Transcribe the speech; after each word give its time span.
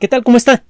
¿Qué 0.00 0.08
tal? 0.08 0.24
¿Cómo 0.24 0.36
está? 0.36 0.64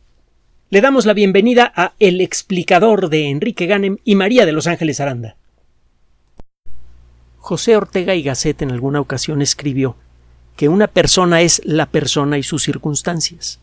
Le 0.69 0.82
damos 0.82 1.07
la 1.07 1.15
bienvenida 1.15 1.73
a 1.74 1.95
El 1.99 2.21
explicador 2.21 3.08
de 3.08 3.31
Enrique 3.31 3.65
Ganem 3.65 3.97
y 4.04 4.17
María 4.17 4.45
de 4.45 4.53
Los 4.53 4.67
Ángeles 4.67 5.00
Aranda. 5.00 5.37
José 7.39 7.75
Ortega 7.75 8.14
y 8.14 8.22
Gasset 8.22 8.60
en 8.60 8.71
alguna 8.71 9.00
ocasión 9.00 9.40
escribió 9.40 9.96
que 10.56 10.68
una 10.68 10.88
persona 10.88 11.40
es 11.40 11.62
la 11.64 11.87
persona 11.87 12.37
y 12.37 12.42
sus 12.42 12.64
circunstancias. 12.64 13.60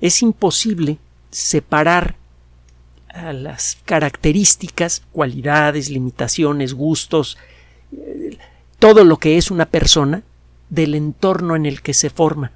Es 0.00 0.22
imposible 0.22 0.98
separar 1.32 2.14
a 3.08 3.32
las 3.32 3.76
características, 3.84 5.02
cualidades, 5.10 5.90
limitaciones, 5.90 6.74
gustos, 6.74 7.38
eh, 7.92 8.38
todo 8.78 9.04
lo 9.04 9.16
que 9.16 9.36
es 9.36 9.50
una 9.50 9.66
persona 9.66 10.22
del 10.68 10.94
entorno 10.94 11.56
en 11.56 11.66
el 11.66 11.82
que 11.82 11.92
se 11.92 12.08
forma 12.08 12.52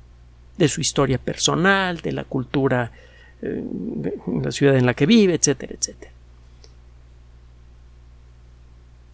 de 0.57 0.69
su 0.69 0.81
historia 0.81 1.19
personal, 1.19 2.01
de 2.01 2.13
la 2.13 2.25
cultura, 2.25 2.93
eh, 3.43 3.63
de 3.63 4.15
la 4.43 4.53
ciudad 4.53 4.77
en 4.77 4.87
la 4.87 4.95
que 4.95 5.07
vive, 5.07 5.35
etcétera, 5.35 5.75
etcétera. 5.79 6.13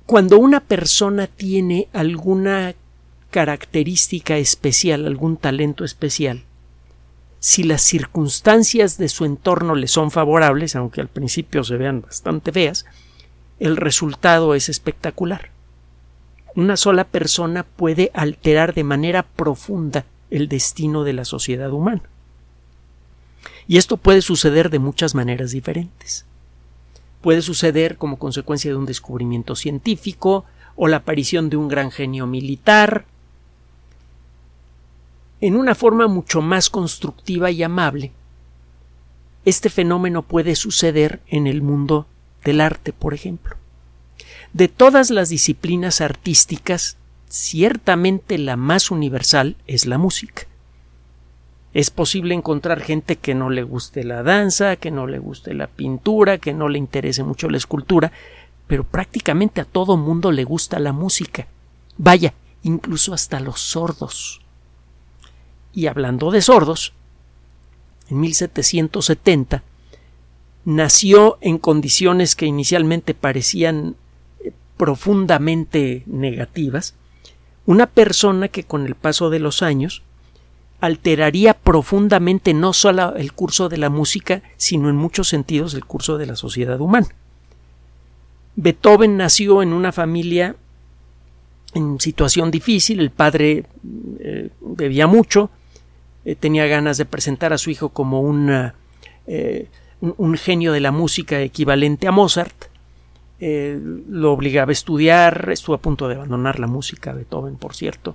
Cuando 0.06 0.38
una 0.38 0.60
persona 0.60 1.28
tiene 1.28 1.88
alguna 1.92 2.74
característica 3.30 4.38
especial, 4.38 5.06
algún 5.06 5.36
talento 5.36 5.84
especial, 5.84 6.42
si 7.38 7.62
las 7.62 7.80
circunstancias 7.82 8.98
de 8.98 9.08
su 9.08 9.24
entorno 9.24 9.74
le 9.74 9.86
son 9.86 10.10
favorables, 10.10 10.76
aunque 10.76 11.00
al 11.00 11.08
principio 11.08 11.64
se 11.64 11.76
vean 11.76 12.02
bastante 12.02 12.52
feas, 12.52 12.84
el 13.60 13.76
resultado 13.76 14.54
es 14.54 14.68
espectacular. 14.68 15.50
Una 16.56 16.76
sola 16.76 17.04
persona 17.04 17.62
puede 17.62 18.10
alterar 18.12 18.74
de 18.74 18.84
manera 18.84 19.22
profunda 19.22 20.04
el 20.30 20.48
destino 20.48 21.04
de 21.04 21.12
la 21.12 21.24
sociedad 21.24 21.72
humana. 21.72 22.02
Y 23.66 23.76
esto 23.76 23.96
puede 23.96 24.22
suceder 24.22 24.70
de 24.70 24.78
muchas 24.78 25.14
maneras 25.14 25.52
diferentes. 25.52 26.24
Puede 27.20 27.42
suceder 27.42 27.96
como 27.96 28.18
consecuencia 28.18 28.70
de 28.70 28.76
un 28.76 28.86
descubrimiento 28.86 29.54
científico 29.54 30.44
o 30.76 30.88
la 30.88 30.98
aparición 30.98 31.50
de 31.50 31.56
un 31.56 31.68
gran 31.68 31.90
genio 31.90 32.26
militar. 32.26 33.04
En 35.40 35.56
una 35.56 35.74
forma 35.74 36.08
mucho 36.08 36.40
más 36.40 36.70
constructiva 36.70 37.50
y 37.50 37.62
amable, 37.62 38.12
este 39.44 39.70
fenómeno 39.70 40.22
puede 40.22 40.54
suceder 40.54 41.20
en 41.28 41.46
el 41.46 41.62
mundo 41.62 42.06
del 42.44 42.60
arte, 42.60 42.92
por 42.92 43.14
ejemplo. 43.14 43.56
De 44.52 44.68
todas 44.68 45.10
las 45.10 45.28
disciplinas 45.28 46.00
artísticas, 46.00 46.96
ciertamente 47.30 48.36
la 48.36 48.56
más 48.56 48.90
universal 48.90 49.56
es 49.66 49.86
la 49.86 49.96
música. 49.96 50.42
Es 51.72 51.90
posible 51.90 52.34
encontrar 52.34 52.80
gente 52.80 53.16
que 53.16 53.34
no 53.34 53.48
le 53.48 53.62
guste 53.62 54.02
la 54.02 54.24
danza, 54.24 54.76
que 54.76 54.90
no 54.90 55.06
le 55.06 55.20
guste 55.20 55.54
la 55.54 55.68
pintura, 55.68 56.38
que 56.38 56.52
no 56.52 56.68
le 56.68 56.78
interese 56.78 57.22
mucho 57.22 57.48
la 57.48 57.56
escultura, 57.56 58.10
pero 58.66 58.82
prácticamente 58.82 59.60
a 59.60 59.64
todo 59.64 59.96
mundo 59.96 60.32
le 60.32 60.42
gusta 60.42 60.80
la 60.80 60.92
música. 60.92 61.46
Vaya, 61.96 62.34
incluso 62.64 63.14
hasta 63.14 63.38
los 63.38 63.60
sordos. 63.60 64.40
Y 65.72 65.86
hablando 65.86 66.32
de 66.32 66.42
sordos, 66.42 66.92
en 68.08 68.18
1770 68.18 69.62
nació 70.64 71.38
en 71.40 71.58
condiciones 71.58 72.34
que 72.34 72.46
inicialmente 72.46 73.14
parecían 73.14 73.94
eh, 74.44 74.52
profundamente 74.76 76.02
negativas, 76.06 76.94
una 77.66 77.86
persona 77.86 78.48
que 78.48 78.64
con 78.64 78.86
el 78.86 78.94
paso 78.94 79.30
de 79.30 79.38
los 79.38 79.62
años 79.62 80.02
alteraría 80.80 81.54
profundamente 81.54 82.54
no 82.54 82.72
solo 82.72 83.14
el 83.16 83.32
curso 83.32 83.68
de 83.68 83.76
la 83.76 83.90
música, 83.90 84.42
sino 84.56 84.88
en 84.88 84.96
muchos 84.96 85.28
sentidos 85.28 85.74
el 85.74 85.84
curso 85.84 86.16
de 86.16 86.26
la 86.26 86.36
sociedad 86.36 86.80
humana. 86.80 87.08
Beethoven 88.56 89.16
nació 89.16 89.62
en 89.62 89.72
una 89.72 89.92
familia 89.92 90.56
en 91.74 92.00
situación 92.00 92.50
difícil, 92.50 93.00
el 93.00 93.10
padre 93.10 93.64
eh, 94.18 94.50
bebía 94.60 95.06
mucho, 95.06 95.50
eh, 96.24 96.34
tenía 96.34 96.66
ganas 96.66 96.98
de 96.98 97.04
presentar 97.04 97.52
a 97.52 97.58
su 97.58 97.70
hijo 97.70 97.90
como 97.90 98.20
eh, 99.26 99.68
un, 100.00 100.14
un 100.16 100.36
genio 100.36 100.72
de 100.72 100.80
la 100.80 100.90
música 100.90 101.40
equivalente 101.40 102.08
a 102.08 102.12
Mozart, 102.12 102.69
eh, 103.42 103.80
lo 104.10 104.34
obligaba 104.34 104.68
a 104.68 104.72
estudiar, 104.72 105.48
estuvo 105.50 105.74
a 105.74 105.80
punto 105.80 106.08
de 106.08 106.14
abandonar 106.14 106.60
la 106.60 106.66
música, 106.66 107.14
Beethoven, 107.14 107.56
por 107.56 107.74
cierto, 107.74 108.14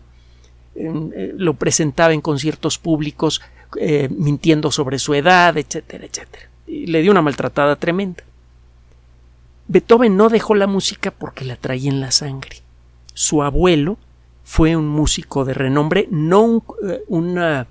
eh, 0.75 1.33
lo 1.35 1.55
presentaba 1.55 2.13
en 2.13 2.21
conciertos 2.21 2.77
públicos 2.77 3.41
eh, 3.79 4.07
mintiendo 4.15 4.71
sobre 4.71 4.99
su 4.99 5.15
edad, 5.15 5.57
etcétera, 5.57 6.05
etcétera. 6.05 6.47
Y 6.67 6.85
le 6.85 7.01
dio 7.01 7.09
una 7.09 7.23
maltratada 7.23 7.75
tremenda. 7.75 8.23
Beethoven 9.67 10.15
no 10.15 10.29
dejó 10.29 10.53
la 10.53 10.67
música 10.67 11.09
porque 11.09 11.43
la 11.43 11.55
traía 11.55 11.89
en 11.89 12.01
la 12.01 12.11
sangre. 12.11 12.57
Su 13.15 13.41
abuelo 13.41 13.97
fue 14.43 14.75
un 14.75 14.87
músico 14.87 15.43
de 15.43 15.55
renombre, 15.55 16.07
no 16.11 16.41
un, 16.43 16.63
una, 17.07 17.65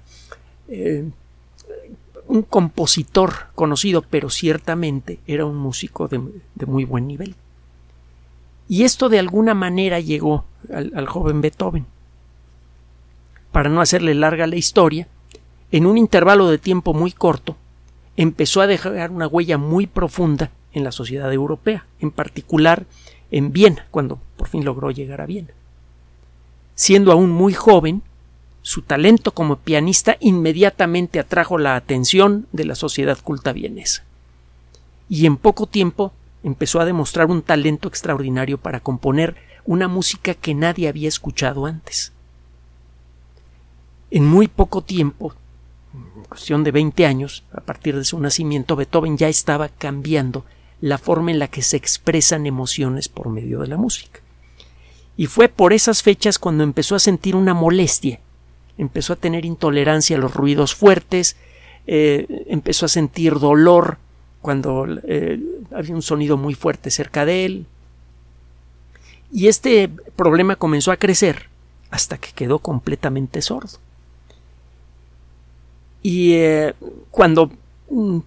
un 2.27 2.43
compositor 2.43 3.47
conocido, 3.55 4.03
pero 4.03 4.29
ciertamente 4.29 5.21
era 5.29 5.47
un 5.47 5.55
músico 5.55 6.09
de, 6.09 6.21
de 6.57 6.67
muy 6.67 6.85
buen 6.85 7.07
nivel. 7.07 7.37
Y 8.69 8.85
esto 8.85 9.09
de 9.09 9.19
alguna 9.19 9.55
manera 9.55 10.01
llegó 10.01 10.45
al, 10.73 11.07
joven 11.07 11.41
Beethoven. 11.41 11.87
Para 13.53 13.69
no 13.69 13.81
hacerle 13.81 14.15
larga 14.15 14.47
la 14.47 14.57
historia, 14.57 15.07
en 15.71 15.87
un 15.87 15.99
intervalo 15.99 16.49
de 16.49 16.59
tiempo 16.59 16.95
muy 16.95 17.13
corto, 17.13 17.57
empezó 18.17 18.61
a 18.61 18.67
dejar 18.67 19.11
una 19.11 19.27
huella 19.27 19.59
muy 19.59 19.87
profunda 19.87 20.51
en 20.73 20.85
la 20.85 20.93
sociedad 20.93 21.33
europea, 21.33 21.87
en 22.01 22.11
particular 22.11 22.87
en 23.31 23.53
Viena, 23.53 23.87
cuando 23.91 24.19
por 24.37 24.49
fin 24.49 24.65
logró 24.65 24.91
llegar 24.91 25.21
a 25.21 25.27
Viena. 25.27 25.51
Siendo 26.75 27.13
aún 27.13 27.31
muy 27.31 27.53
joven, 27.53 28.03
su 28.63 28.83
talento 28.83 29.33
como 29.33 29.57
pianista 29.57 30.17
inmediatamente 30.21 31.21
atrajo 31.21 31.59
la 31.59 31.77
atención 31.77 32.47
de 32.53 32.65
la 32.65 32.75
sociedad 32.75 33.19
culta 33.23 33.53
vienesa. 33.53 34.05
Y 35.09 35.27
en 35.27 35.37
poco 35.37 35.67
tiempo 35.67 36.13
empezó 36.45 36.79
a 36.79 36.85
demostrar 36.85 37.31
un 37.31 37.43
talento 37.43 37.89
extraordinario 37.89 38.59
para 38.59 38.79
componer 38.79 39.35
una 39.65 39.89
música 39.89 40.35
que 40.35 40.55
nadie 40.55 40.89
había 40.89 41.09
escuchado 41.09 41.67
antes. 41.67 42.13
En 44.11 44.27
muy 44.27 44.47
poco 44.47 44.83
tiempo, 44.83 45.35
en 45.95 46.25
cuestión 46.25 46.63
de 46.63 46.71
20 46.71 47.07
años, 47.07 47.45
a 47.53 47.63
partir 47.63 47.97
de 47.97 48.05
su 48.05 48.21
nacimiento, 48.21 48.77
Beethoven 48.77 49.17
ya 49.17 49.29
estaba 49.29 49.71
cambiando 49.71 50.45
la 50.81 50.99
forma 50.99 51.31
en 51.31 51.39
la 51.39 51.49
que 51.49 51.63
se 51.63 51.79
expresan 51.79 52.47
emociones 52.47 53.09
por 53.09 53.31
medio 53.31 53.61
de 53.61 53.69
la 53.69 53.79
música. 53.79 54.21
Y 55.17 55.27
fue 55.27 55.49
por 55.49 55.73
esas 55.73 56.03
fechas 56.03 56.39
cuando 56.39 56.63
empezó 56.63 56.95
a 56.95 57.01
sentir 57.01 57.37
una 57.37 57.55
molestia, 57.55 58.21
empezó 58.77 59.15
a 59.15 59.17
tener 59.17 59.47
intolerancia 59.47 60.17
a 60.17 60.21
los 60.21 60.35
ruidos 60.35 60.75
fuertes, 60.75 61.37
eh, 61.87 62.45
empezó 62.49 62.85
a 62.85 62.91
sentir 62.91 63.39
dolor 63.39 63.99
cuando 64.45 64.87
eh, 65.05 65.41
había 65.75 65.95
un 65.95 66.03
sonido 66.03 66.37
muy 66.37 66.53
fuerte 66.53 66.91
cerca 66.91 67.25
de 67.25 67.47
él. 67.47 67.67
Y 69.33 69.49
este 69.49 69.89
problema 70.17 70.57
comenzó 70.57 70.93
a 70.93 70.99
crecer 70.99 71.49
hasta 71.89 72.19
que 72.19 72.31
quedó 72.33 72.59
completamente 72.59 73.41
sordo. 73.41 73.79
Y 76.03 76.35
eh, 76.35 76.75
cuando 77.11 77.53
mm, 77.89 78.19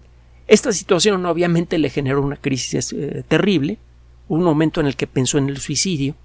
esta 0.48 0.72
situación 0.72 1.24
obviamente 1.24 1.78
le 1.78 1.88
generó 1.88 2.20
una 2.20 2.34
crisis 2.34 2.92
eh, 2.92 3.22
terrible, 3.28 3.78
un 4.26 4.42
momento 4.42 4.80
en 4.80 4.88
el 4.88 4.96
que 4.96 5.06
pensó 5.06 5.38
en 5.38 5.48
el 5.48 5.58
suicidio, 5.58 6.16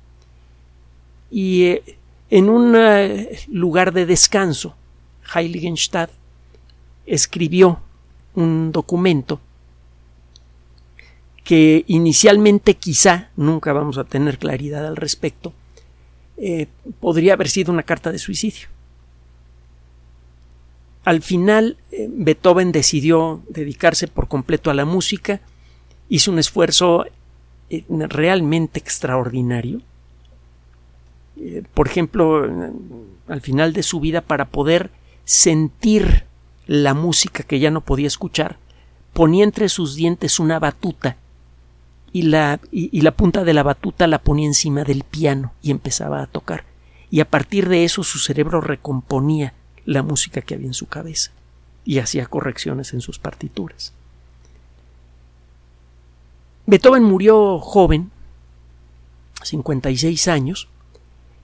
y 1.30 1.82
en 2.32 2.50
un 2.50 2.76
lugar 3.48 3.94
de 3.94 4.08
descanso, 4.08 4.76
Heiligenstadt 5.36 6.10
escribió 7.06 7.80
un 8.34 8.72
documento 8.72 9.40
que 11.44 11.84
inicialmente 11.88 12.76
quizá, 12.76 13.30
nunca 13.36 13.74
vamos 13.74 13.98
a 13.98 14.06
tener 14.06 14.38
claridad 14.38 14.88
al 14.88 14.96
respecto, 14.96 15.54
eh, 16.38 16.68
podría 17.00 17.34
haber 17.34 17.50
sido 17.50 17.72
una 17.72 17.84
carta 17.84 18.12
de 18.12 18.20
suicidio. 18.20 18.68
Al 21.04 21.22
final, 21.22 21.78
eh, 21.92 22.08
Beethoven 22.10 22.72
decidió 22.72 23.42
dedicarse 23.50 24.08
por 24.08 24.30
completo 24.30 24.72
a 24.72 24.74
la 24.74 24.86
música, 24.86 25.42
hizo 26.08 26.32
un 26.32 26.40
esfuerzo 26.40 27.06
eh, 27.70 27.84
realmente 27.90 28.80
extraordinario. 28.80 29.82
por 31.74 31.88
ejemplo, 31.88 32.48
al 33.28 33.42
final 33.42 33.74
de 33.74 33.84
su 33.84 34.00
vida, 34.00 34.22
para 34.22 34.46
poder 34.46 34.92
sentir 35.26 36.26
la 36.68 36.94
música 36.94 37.44
que 37.44 37.60
ya 37.60 37.72
no 37.72 37.82
podía 37.82 38.08
escuchar, 38.08 38.58
ponía 39.14 39.44
entre 39.44 39.68
sus 39.68 39.96
dientes 39.96 40.40
una 40.40 40.60
batuta 40.60 41.18
y 42.14 42.22
la, 42.22 42.60
y, 42.72 43.02
la 43.02 43.12
punta 43.12 43.44
de 43.44 43.54
la 43.54 43.64
batuta 43.64 44.06
la 44.06 44.20
ponía 44.20 44.46
encima 44.46 44.84
del 44.84 45.04
piano 45.04 45.52
y 45.64 45.72
empezaba 45.72 46.22
a 46.22 46.28
tocar. 46.28 46.64
Y 47.10 47.20
a 47.20 47.30
partir 47.30 47.68
de 47.68 47.84
eso 47.84 48.04
su 48.04 48.20
cerebro 48.20 48.62
recomponía 48.62 49.54
la 49.86 50.04
música 50.04 50.42
que 50.42 50.54
había 50.54 50.68
en 50.68 50.74
su 50.74 50.86
cabeza. 50.86 51.32
y 51.86 52.00
hacía 52.00 52.28
correcciones 52.28 52.94
en 52.94 53.02
sus 53.02 53.20
partituras. 53.20 53.92
Beethoven 56.66 57.04
murió 57.04 57.60
joven, 57.60 58.10
56 59.44 60.30
años, 60.30 60.70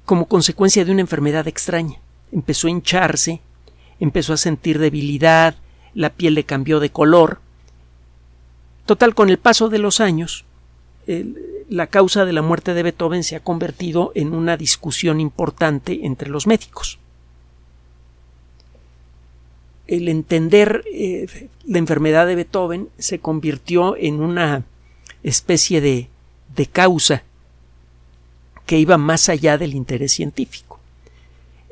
como 0.06 0.28
consecuencia 0.28 0.86
de 0.86 0.94
una 0.94 1.02
enfermedad 1.02 1.46
extraña. 1.50 2.00
Empezó 2.32 2.68
a 2.68 2.72
hincharse, 2.72 3.42
empezó 4.00 4.32
a 4.32 4.38
sentir 4.38 4.80
debilidad, 4.80 5.56
la 5.94 6.12
piel 6.12 6.36
le 6.36 6.46
cambió 6.46 6.80
de 6.80 6.90
color. 6.90 7.42
Total, 8.86 9.14
con 9.14 9.30
el 9.30 9.40
paso 9.40 9.68
de 9.68 9.80
los 9.80 10.00
años, 10.00 10.46
la 11.70 11.88
causa 11.88 12.26
de 12.26 12.34
la 12.34 12.42
muerte 12.42 12.74
de 12.74 12.84
Beethoven 12.84 13.24
se 13.24 13.36
ha 13.36 13.44
convertido 13.44 14.12
en 14.16 14.34
una 14.34 14.58
discusión 14.58 15.20
importante 15.20 16.06
entre 16.06 16.30
los 16.30 16.48
médicos. 16.48 17.00
El 19.88 20.08
entender 20.08 20.84
eh, 20.94 21.50
la 21.66 21.80
enfermedad 21.80 22.28
de 22.28 22.36
Beethoven 22.36 22.90
se 22.98 23.20
convirtió 23.20 23.96
en 23.98 24.22
una 24.22 24.66
especie 25.24 25.82
de, 25.82 26.10
de 26.56 26.66
causa 26.68 27.24
que 28.66 28.78
iba 28.78 28.98
más 28.98 29.30
allá 29.30 29.58
del 29.58 29.74
interés 29.74 30.12
científico. 30.12 30.80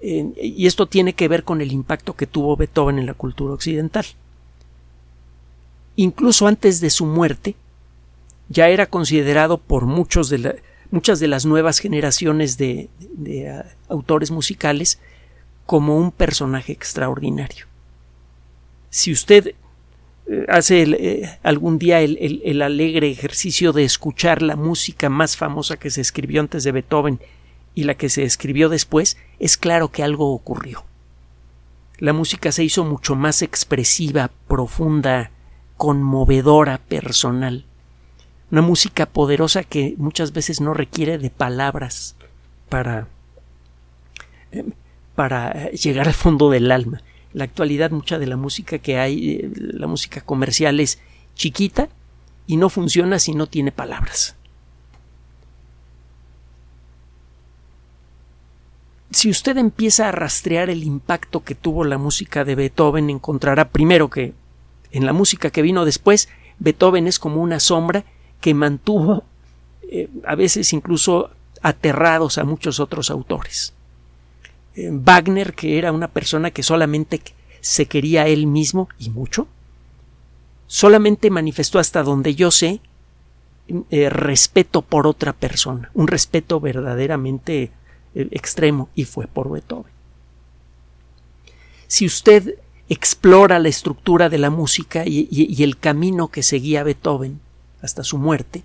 y 0.01 0.67
esto 0.67 0.85
tiene 0.85 1.13
que 1.13 1.27
ver 1.27 1.43
con 1.43 1.61
el 1.61 1.71
impacto 1.71 2.15
que 2.15 2.27
tuvo 2.27 2.55
Beethoven 2.55 2.99
en 2.99 3.07
la 3.07 3.13
cultura 3.13 3.53
occidental. 3.53 4.05
Incluso 5.95 6.47
antes 6.47 6.81
de 6.81 6.91
su 6.91 7.05
muerte, 7.05 7.55
ya 8.49 8.69
era 8.69 8.85
considerado 8.85 9.57
por 9.57 9.85
muchos 9.85 10.29
de 10.29 10.61
muchas 10.91 11.19
de 11.19 11.27
las 11.27 11.45
nuevas 11.45 11.79
generaciones 11.79 12.57
de, 12.57 12.89
ah, 13.49 13.65
autores 13.89 14.31
musicales 14.31 14.99
como 15.65 15.97
un 15.97 16.11
personaje 16.11 16.71
extraordinario. 16.71 17.65
Si 18.89 19.11
usted 19.11 19.53
eh, 20.27 20.45
hace 20.47 20.83
eh, 20.83 21.39
algún 21.43 21.77
día 21.77 22.01
el, 22.01 22.61
alegre 22.61 23.09
ejercicio 23.11 23.73
de 23.73 23.83
escuchar 23.83 24.41
la 24.41 24.55
música 24.55 25.09
más 25.09 25.35
famosa 25.35 25.77
que 25.77 25.89
se 25.89 26.01
escribió 26.01 26.41
antes 26.41 26.63
de 26.63 26.71
Beethoven 26.71 27.19
y 27.75 27.83
la 27.83 27.95
que 27.95 28.09
se 28.09 28.23
escribió 28.23 28.69
después, 28.69 29.17
es 29.39 29.57
claro 29.57 29.91
que 29.91 30.03
algo 30.03 30.33
ocurrió. 30.33 30.85
La 31.99 32.13
música 32.13 32.51
se 32.51 32.63
hizo 32.63 32.85
mucho 32.85 33.15
más 33.15 33.41
expresiva, 33.41 34.31
profunda, 34.47 35.31
conmovedora, 35.75 36.77
personal. 36.77 37.65
Una 38.51 38.61
música 38.61 39.05
poderosa 39.05 39.63
que 39.63 39.95
muchas 39.97 40.31
veces 40.31 40.61
no 40.61 40.73
requiere 40.73 41.17
de 41.17 41.29
palabras 41.29 42.15
para, 42.69 43.07
eh, 44.51 44.63
para 45.15 45.69
llegar 45.71 46.07
al 46.07 46.13
fondo 46.13 46.49
del 46.49 46.71
alma 46.71 47.01
la 47.37 47.43
actualidad 47.43 47.91
mucha 47.91 48.17
de 48.17 48.25
la 48.25 48.35
música 48.35 48.79
que 48.79 48.97
hay, 48.97 49.29
eh, 49.31 49.51
la 49.53 49.85
música 49.85 50.21
comercial 50.21 50.79
es 50.79 50.99
chiquita 51.35 51.87
y 52.47 52.57
no 52.57 52.69
funciona 52.69 53.19
si 53.19 53.33
no 53.33 53.45
tiene 53.45 53.71
palabras. 53.71 54.35
Si 59.11 59.29
usted 59.29 59.57
empieza 59.57 60.09
a 60.09 60.11
rastrear 60.11 60.71
el 60.71 60.83
impacto 60.83 61.43
que 61.43 61.53
tuvo 61.53 61.83
la 61.83 61.99
música 61.99 62.43
de 62.43 62.55
Beethoven, 62.55 63.09
encontrará 63.11 63.69
primero 63.69 64.09
que 64.09 64.33
en 64.91 65.05
la 65.05 65.13
música 65.13 65.51
que 65.51 65.61
vino 65.61 65.85
después, 65.85 66.29
Beethoven 66.57 67.07
es 67.07 67.19
como 67.19 67.41
una 67.41 67.59
sombra 67.59 68.03
que 68.41 68.53
mantuvo 68.53 69.23
eh, 69.89 70.09
a 70.25 70.35
veces 70.35 70.73
incluso 70.73 71.29
aterrados 71.61 72.37
a 72.37 72.43
muchos 72.43 72.79
otros 72.79 73.09
autores. 73.09 73.73
Eh, 74.75 74.89
Wagner, 74.91 75.53
que 75.53 75.77
era 75.77 75.91
una 75.91 76.09
persona 76.09 76.51
que 76.51 76.61
solamente 76.61 77.21
se 77.61 77.85
quería 77.85 78.23
a 78.23 78.27
él 78.27 78.47
mismo 78.47 78.89
y 78.99 79.09
mucho, 79.09 79.47
solamente 80.67 81.29
manifestó 81.29 81.79
hasta 81.79 82.03
donde 82.03 82.35
yo 82.35 82.51
sé 82.51 82.81
eh, 83.89 84.09
respeto 84.09 84.81
por 84.81 85.07
otra 85.07 85.33
persona, 85.33 85.89
un 85.93 86.07
respeto 86.07 86.59
verdaderamente 86.59 87.71
extremo 88.13 88.89
y 88.95 89.05
fue 89.05 89.27
por 89.27 89.51
Beethoven. 89.51 89.91
Si 91.87 92.05
usted 92.05 92.59
explora 92.89 93.59
la 93.59 93.69
estructura 93.69 94.27
de 94.29 94.37
la 94.37 94.49
música 94.49 95.03
y 95.05 95.61
el 95.61 95.77
camino 95.77 96.29
que 96.29 96.41
seguía 96.41 96.83
Beethoven 96.83 97.39
hasta 97.81 98.03
su 98.03 98.17
muerte, 98.17 98.63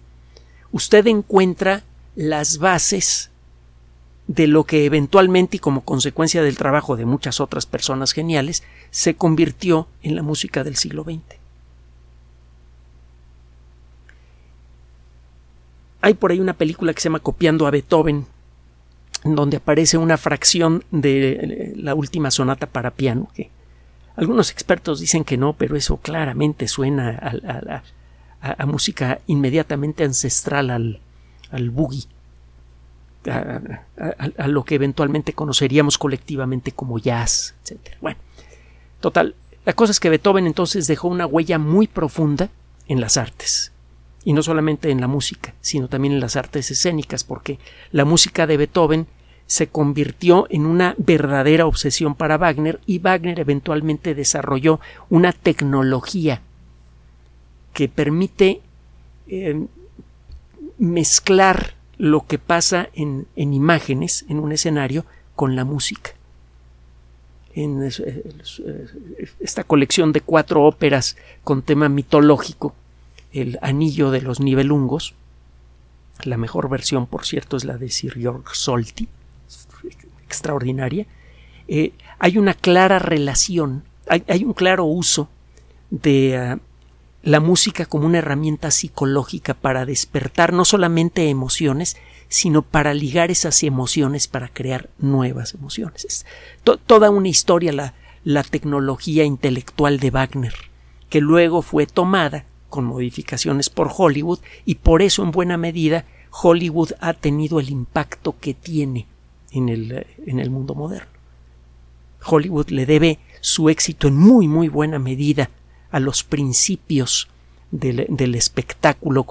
usted 0.72 1.06
encuentra 1.06 1.82
las 2.14 2.58
bases 2.58 3.30
de 4.26 4.46
lo 4.46 4.64
que 4.64 4.84
eventualmente 4.84 5.56
y 5.56 5.60
como 5.60 5.82
consecuencia 5.82 6.42
del 6.42 6.56
trabajo 6.56 6.96
de 6.96 7.04
muchas 7.04 7.40
otras 7.40 7.66
personas 7.66 8.12
geniales 8.12 8.62
se 8.90 9.14
convirtió 9.14 9.88
en 10.02 10.16
la 10.16 10.22
música 10.22 10.64
del 10.64 10.76
siglo 10.76 11.04
XX. 11.04 11.20
Hay 16.00 16.14
por 16.14 16.32
ahí 16.32 16.40
una 16.40 16.54
película 16.54 16.92
que 16.92 17.00
se 17.00 17.08
llama 17.08 17.20
Copiando 17.20 17.66
a 17.66 17.70
Beethoven, 17.70 18.26
donde 19.24 19.58
aparece 19.58 19.98
una 19.98 20.16
fracción 20.16 20.84
de 20.90 21.74
la 21.76 21.94
última 21.94 22.30
sonata 22.30 22.66
para 22.66 22.90
piano, 22.90 23.30
que 23.34 23.50
algunos 24.16 24.50
expertos 24.50 24.98
dicen 24.98 25.24
que 25.24 25.36
no, 25.36 25.52
pero 25.52 25.76
eso 25.76 25.98
claramente 25.98 26.66
suena 26.66 27.10
a, 27.10 27.82
música 28.66 29.20
inmediatamente 29.26 30.04
ancestral 30.04 30.70
al, 30.70 31.00
al 31.50 31.70
boogie 31.70 32.06
a, 33.30 34.48
lo 34.48 34.64
que 34.64 34.74
eventualmente 34.74 35.32
conoceríamos 35.32 35.98
colectivamente 35.98 36.72
como 36.72 36.98
jazz, 36.98 37.54
etc. 37.64 37.96
Bueno, 38.00 38.18
total, 39.00 39.34
la 39.64 39.72
cosa 39.74 39.92
es 39.92 40.00
que 40.00 40.10
Beethoven 40.10 40.46
entonces 40.46 40.86
dejó 40.86 41.08
una 41.08 41.26
huella 41.26 41.58
muy 41.58 41.86
profunda 41.86 42.50
en 42.88 43.00
las 43.00 43.16
artes. 43.16 43.72
Y 44.24 44.32
no 44.32 44.42
solamente 44.42 44.90
en 44.90 45.00
la 45.00 45.08
música, 45.08 45.54
sino 45.60 45.88
también 45.88 46.14
en 46.14 46.20
las 46.20 46.36
artes 46.36 46.70
escénicas, 46.70 47.24
porque 47.24 47.58
la 47.90 48.04
música 48.04 48.46
de 48.46 48.56
Beethoven 48.56 49.06
se 49.46 49.66
convirtió 49.68 50.46
en 50.48 50.64
una 50.64 50.94
verdadera 50.96 51.66
obsesión 51.66 52.14
para 52.14 52.38
Wagner 52.38 52.80
y 52.86 53.00
Wagner 53.00 53.40
eventualmente 53.40 54.14
desarrolló 54.14 54.80
una 55.10 55.32
tecnología 55.32 56.40
que 57.72 57.88
permite 57.88 58.60
eh, 59.28 59.66
mezclar 60.78 61.74
lo 61.98 62.26
que 62.26 62.38
pasa 62.38 62.88
en, 62.94 63.26
imágenes, 63.36 64.24
en 64.28 64.38
un 64.38 64.52
escenario, 64.52 65.04
con 65.36 65.56
la 65.56 65.64
música. 65.64 66.10
En 67.54 67.82
esta 69.40 69.64
colección 69.64 70.12
de 70.12 70.20
cuatro 70.20 70.64
óperas 70.64 71.16
con 71.44 71.62
tema 71.62 71.88
mitológico, 71.88 72.74
El 73.32 73.58
Anillo 73.62 74.10
de 74.10 74.22
los 74.22 74.40
Nibelungos, 74.40 75.14
la 76.24 76.36
mejor 76.36 76.68
versión, 76.68 77.06
por 77.06 77.24
cierto, 77.24 77.56
es 77.56 77.64
la 77.64 77.76
de 77.78 77.90
Sir 77.90 78.14
Georg 78.14 78.54
Solti, 78.54 79.08
extraordinaria, 80.26 81.06
eh, 81.68 81.92
hay 82.18 82.38
una 82.38 82.54
clara 82.54 82.98
relación, 82.98 83.84
hay, 84.08 84.44
un 84.44 84.52
claro 84.52 84.84
uso 84.84 85.28
de, 85.90 86.36
ah, 86.36 86.58
la 87.22 87.40
música 87.40 87.86
como 87.86 88.06
una 88.06 88.18
herramienta 88.18 88.70
psicológica 88.70 89.54
para 89.54 89.86
despertar 89.86 90.52
no 90.52 90.64
solamente 90.64 91.28
emociones, 91.28 91.96
sino 92.28 92.62
para 92.62 92.94
ligar 92.94 93.30
esas 93.30 93.62
emociones 93.62 94.26
para 94.26 94.48
crear 94.48 94.90
nuevas 94.98 95.54
emociones. 95.54 96.04
Es 96.04 96.26
toda 96.86 97.10
una 97.10 97.28
historia 97.28 97.92
la, 98.24 98.42
tecnología 98.44 99.24
intelectual 99.24 100.00
de 100.00 100.10
Wagner, 100.10 100.54
que 101.08 101.20
luego 101.20 101.62
fue 101.62 101.86
tomada 101.86 102.44
con 102.68 102.84
modificaciones 102.84 103.68
por 103.68 103.90
Hollywood 103.94 104.40
y 104.64 104.76
por 104.76 105.02
eso 105.02 105.22
en 105.22 105.30
buena 105.30 105.56
medida 105.56 106.06
Hollywood 106.30 106.92
ha 107.00 107.12
tenido 107.12 107.60
el 107.60 107.68
impacto 107.68 108.36
que 108.40 108.54
tiene 108.54 109.06
en 109.50 109.68
el, 109.68 110.06
en 110.26 110.40
el 110.40 110.50
mundo 110.50 110.74
moderno. 110.74 111.10
Hollywood 112.24 112.70
le 112.70 112.86
debe 112.86 113.18
su 113.40 113.68
éxito 113.68 114.08
en 114.08 114.16
muy 114.16 114.48
muy 114.48 114.68
buena 114.68 114.98
medida 114.98 115.50
a 115.92 116.00
los 116.00 116.24
principios 116.24 117.28
del, 117.70 118.34
espectáculo 118.34 119.26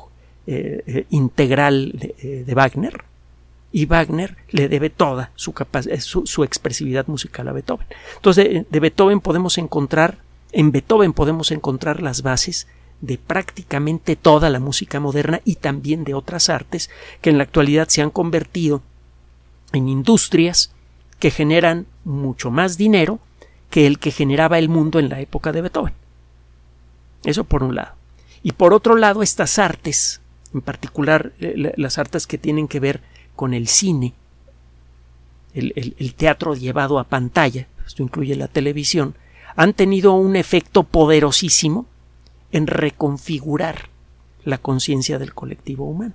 eh, 0.48 0.84
eh, 0.88 1.06
integral 1.10 1.94
eh, 2.00 2.44
de, 2.46 2.54
Wagner 2.56 3.04
y 3.72 3.86
Wagner 3.86 4.38
le 4.50 4.68
debe 4.68 4.90
toda 4.90 5.32
su, 5.36 5.54
su, 6.00 6.26
su, 6.26 6.44
expresividad 6.44 7.08
musical 7.08 7.48
a 7.48 7.52
Beethoven. 7.52 7.88
Entonces, 8.16 8.66
de, 8.70 8.80
Beethoven 8.80 9.20
podemos 9.20 9.58
encontrar, 9.58 10.20
en 10.52 10.72
Beethoven 10.72 11.14
podemos 11.14 11.52
encontrar 11.52 12.02
las 12.02 12.22
bases 12.22 12.68
de 13.02 13.18
prácticamente 13.18 14.16
toda 14.16 14.50
la 14.50 14.60
música 14.60 15.00
moderna 15.00 15.42
y 15.46 15.56
también 15.56 16.04
de 16.04 16.14
otras 16.14 16.50
artes 16.50 16.90
que 17.22 17.32
en 17.32 17.38
la 17.38 17.44
actualidad 17.44 17.88
se 17.88 18.02
han 18.02 18.12
convertido 18.12 18.82
en 19.74 19.88
industrias 19.90 20.72
que 21.20 21.32
generan 21.32 21.88
mucho 22.04 22.52
más 22.52 22.78
dinero 22.78 23.20
que 23.70 23.88
el 23.88 24.00
que 24.00 24.12
generaba 24.12 24.60
el 24.60 24.70
mundo 24.70 25.00
en 25.00 25.10
la 25.10 25.22
época 25.22 25.52
de 25.52 25.62
Beethoven. 25.62 25.94
Eso 27.24 27.44
por 27.44 27.64
un 27.64 27.76
lado. 27.76 27.94
Y 28.44 28.54
por 28.54 28.74
otro 28.74 28.96
lado, 28.96 29.22
estas 29.22 29.60
artes, 29.60 30.22
en 30.54 30.62
particular 30.62 31.34
eh, 31.40 31.74
las 31.78 31.98
artes 31.98 32.28
que 32.28 32.38
tienen 32.38 32.68
que 32.68 32.80
ver 32.80 33.02
con 33.36 33.54
el 33.54 33.68
cine, 33.68 34.14
el, 35.54 36.14
teatro 36.16 36.56
llevado 36.56 36.98
a 37.00 37.06
pantalla, 37.06 37.68
esto 37.86 38.04
incluye 38.04 38.36
la 38.36 38.48
televisión, 38.48 39.16
han 39.56 39.74
tenido 39.74 40.14
un 40.14 40.36
efecto 40.36 40.84
poderosísimo 40.84 41.86
en 42.52 42.68
reconfigurar 42.68 43.90
la 44.44 44.58
conciencia 44.58 45.20
del 45.20 45.34
colectivo 45.34 45.86
humano. 45.86 46.14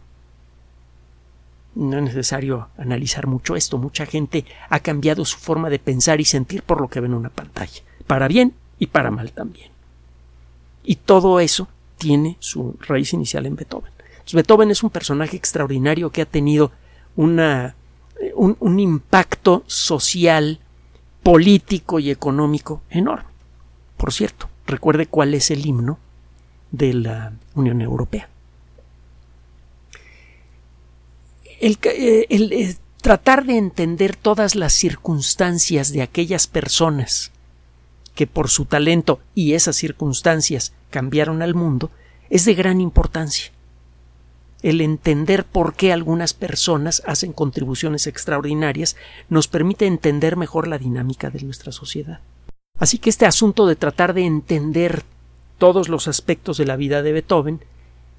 No 1.75 1.99
es 1.99 2.05
necesario 2.05 2.69
analizar 2.79 3.27
mucho 3.27 3.55
esto. 3.55 3.77
Mucha 3.77 4.07
gente 4.07 4.47
ha 4.71 4.81
cambiado 4.81 5.27
su 5.27 5.37
forma 5.37 5.69
de 5.69 5.79
pensar 5.79 6.21
y 6.21 6.25
sentir 6.25 6.63
por 6.63 6.81
lo 6.81 6.89
que 6.89 7.01
ve 7.01 7.07
en 7.07 7.15
una 7.15 7.29
pantalla, 7.29 7.83
para 8.07 8.29
bien 8.29 8.55
y 8.79 8.87
para 8.87 9.11
mal 9.11 9.33
también. 9.33 9.76
Y 10.87 10.97
todo 10.97 11.41
eso 11.41 11.69
tiene 11.99 12.39
su 12.41 12.77
raíz 12.81 13.13
inicial 13.13 13.45
en 13.45 13.57
Beethoven. 13.57 13.93
Beethoven 14.33 14.71
es 14.71 14.83
un 14.83 14.91
personaje 14.91 15.37
extraordinario 15.37 16.11
que 16.11 16.23
ha 16.23 16.27
tenido 16.27 16.73
una, 17.17 17.77
un, 18.35 18.57
un 18.61 18.81
impacto 18.81 19.63
social, 19.67 20.61
político 21.23 21.99
y 21.99 22.11
económico 22.11 22.83
enorme. 22.89 23.29
Por 23.99 24.13
cierto, 24.13 24.49
recuerde 24.67 25.07
cuál 25.07 25.35
es 25.35 25.51
el 25.51 25.67
himno 25.67 25.99
de 26.71 26.95
la 26.95 27.33
Unión 27.55 27.83
Europea. 27.83 28.29
el, 31.61 31.79
eh, 31.83 32.27
eh, 32.29 32.77
tratar 33.01 33.45
de 33.45 33.57
entender 33.57 34.17
todas 34.17 34.55
las 34.55 34.73
circunstancias 34.73 35.93
de 35.93 36.03
aquellas 36.03 36.47
personas 36.47 37.33
que 38.17 38.27
por 38.27 38.49
su 38.49 38.65
talento 38.65 39.21
y 39.37 39.53
esas 39.53 39.77
circunstancias 39.77 40.73
cambiaron 40.91 41.43
al 41.43 41.55
mundo 41.55 41.91
es 42.31 42.45
de 42.45 42.55
gran 42.55 42.81
importancia. 42.81 43.53
El 44.63 44.81
entender 44.81 45.45
por 45.45 45.75
qué 45.75 45.93
algunas 45.93 46.33
personas 46.35 47.03
hacen 47.07 47.33
contribuciones 47.33 48.09
extraordinarias 48.09 48.97
nos 49.29 49.47
permite 49.47 49.87
entender 49.87 50.37
mejor 50.37 50.67
la 50.67 50.79
dinámica 50.79 51.31
de 51.31 51.43
nuestra 51.43 51.71
sociedad. 51.71 52.21
Así 52.79 52.99
que 52.99 53.11
este 53.11 53.27
asunto 53.27 53.67
de 53.67 53.77
tratar 53.77 54.15
de 54.15 54.25
entender 54.25 55.05
todos 55.59 55.89
los 55.89 56.09
aspectos 56.09 56.57
de 56.57 56.67
la 56.67 56.77
vida 56.77 57.03
de 57.03 57.13
Beethoven 57.13 57.61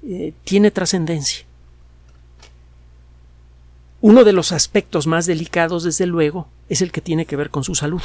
eh, 0.04 0.32
tiene 0.44 0.70
trascendencia. 0.70 1.44
Uno 4.00 4.22
de 4.22 4.32
los 4.32 4.52
aspectos 4.52 5.08
más 5.08 5.26
delicados, 5.26 5.82
desde 5.82 6.06
luego, 6.06 6.46
es 6.68 6.82
el 6.82 6.92
que 6.92 7.00
tiene 7.00 7.26
que 7.26 7.36
ver 7.36 7.50
con 7.50 7.64
su 7.64 7.74
salud. 7.74 8.02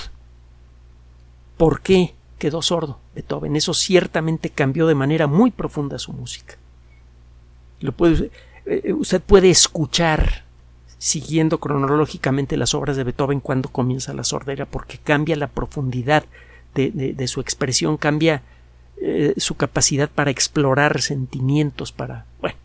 ¿Por 1.58 1.82
qué 1.82 2.14
quedó 2.40 2.62
sordo 2.62 3.00
Beethoven? 3.16 3.56
Eso 3.56 3.74
ciertamente 3.74 4.50
cambió 4.50 4.88
de 4.88 4.96
manera 4.96 5.28
muy 5.28 5.52
profunda 5.52 6.00
su 6.00 6.14
música. 6.14 6.56
Lo 7.80 7.92
puede, 7.92 8.32
eh, 8.66 8.94
usted 8.94 9.22
puede 9.22 9.50
escuchar 9.50 10.44
siguiendo 10.98 11.60
cronológicamente 11.60 12.56
las 12.56 12.74
obras 12.74 12.96
de 12.96 13.04
Beethoven 13.04 13.42
cuando 13.42 13.70
comienza 13.70 14.14
la 14.14 14.24
sordera, 14.24 14.66
porque 14.66 14.98
cambia 14.98 15.36
la 15.36 15.48
profundidad 15.48 16.24
de, 16.76 17.28
su 17.28 17.42
expresión, 17.42 17.98
cambia 17.98 18.42
eh, 19.02 19.34
su 19.38 19.56
capacidad 19.56 20.10
para 20.10 20.32
explorar 20.32 21.02
sentimientos, 21.02 21.92
para. 21.92 22.26
Bueno, 22.40 22.56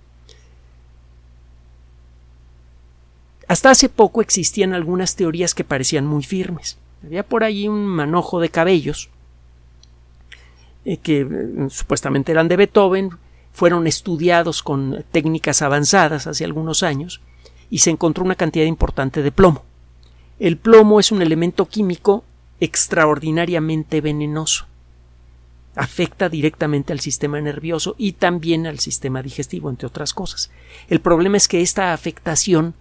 Hasta 3.49 3.71
hace 3.71 3.89
poco 3.89 4.21
existían 4.21 4.75
algunas 4.75 5.17
teorías 5.17 5.55
que 5.55 5.65
parecían 5.65 6.07
muy 6.07 6.23
firmes. 6.23 6.77
Había 7.05 7.23
por 7.23 7.45
allí 7.45 7.69
un 7.69 7.87
manojo 7.87 8.41
de 8.41 8.49
cabellos 8.49 9.11
eh, 10.85 10.97
que 10.97 11.21
eh, 11.21 11.27
supuestamente 11.71 12.33
eran 12.33 12.49
de 12.49 12.57
Beethoven, 12.57 13.11
fueron 13.53 13.87
estudiados 13.87 14.63
con 14.63 15.05
técnicas 15.11 15.63
avanzadas 15.63 16.27
hace 16.27 16.45
algunos 16.45 16.83
años 16.83 17.21
y 17.71 17.79
se 17.79 17.91
encontró 17.91 18.25
una 18.25 18.37
cantidad 18.37 18.65
importante 18.65 19.23
de 19.23 19.33
plomo. 19.33 19.65
El 20.39 20.57
plomo 20.57 21.01
es 21.01 21.11
un 21.11 21.23
elemento 21.23 21.67
químico 21.67 22.25
extraordinariamente 22.61 24.01
venenoso. 24.01 24.67
Afecta 25.75 26.29
directamente 26.29 26.93
al 26.93 27.01
sistema 27.01 27.41
nervioso 27.41 27.95
y 27.99 28.13
también 28.13 28.67
al 28.67 28.79
sistema 28.79 29.23
digestivo, 29.23 29.71
entre 29.71 29.87
otras 29.87 30.15
cosas. 30.15 30.51
El 30.89 31.01
problema 31.01 31.37
es 31.37 31.49
que 31.49 31.61
esta 31.61 31.93
afectación 31.93 32.75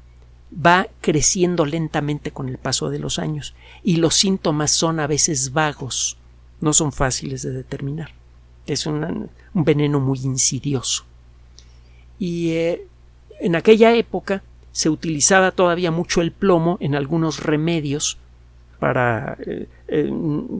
va 0.52 0.88
creciendo 1.02 1.66
lentamente 1.66 2.32
con 2.32 2.50
el 2.50 2.58
paso 2.58 2.90
de 2.90 3.00
los 3.00 3.20
años 3.20 3.54
y 3.84 3.98
los 3.98 4.16
síntomas 4.16 4.72
son 4.72 5.00
a 5.00 5.08
veces 5.08 5.54
vagos, 5.54 6.18
no 6.62 6.74
son 6.74 6.92
fáciles 6.92 7.42
de 7.42 7.52
determinar. 7.52 8.12
Es 8.66 8.86
un 8.86 9.30
veneno 9.54 10.00
muy 10.00 10.20
insidioso. 10.20 11.06
Y 12.20 12.52
eh, 12.52 12.86
en 13.40 13.56
aquella 13.56 13.94
época 13.94 14.44
se 14.72 14.90
utilizaba 14.90 15.52
todavía 15.52 15.92
mucho 15.92 16.22
el 16.22 16.32
plomo 16.32 16.78
en 16.82 16.96
algunos 16.96 17.44
remedios 17.44 18.18
para 18.80 19.38
eh, 19.46 19.68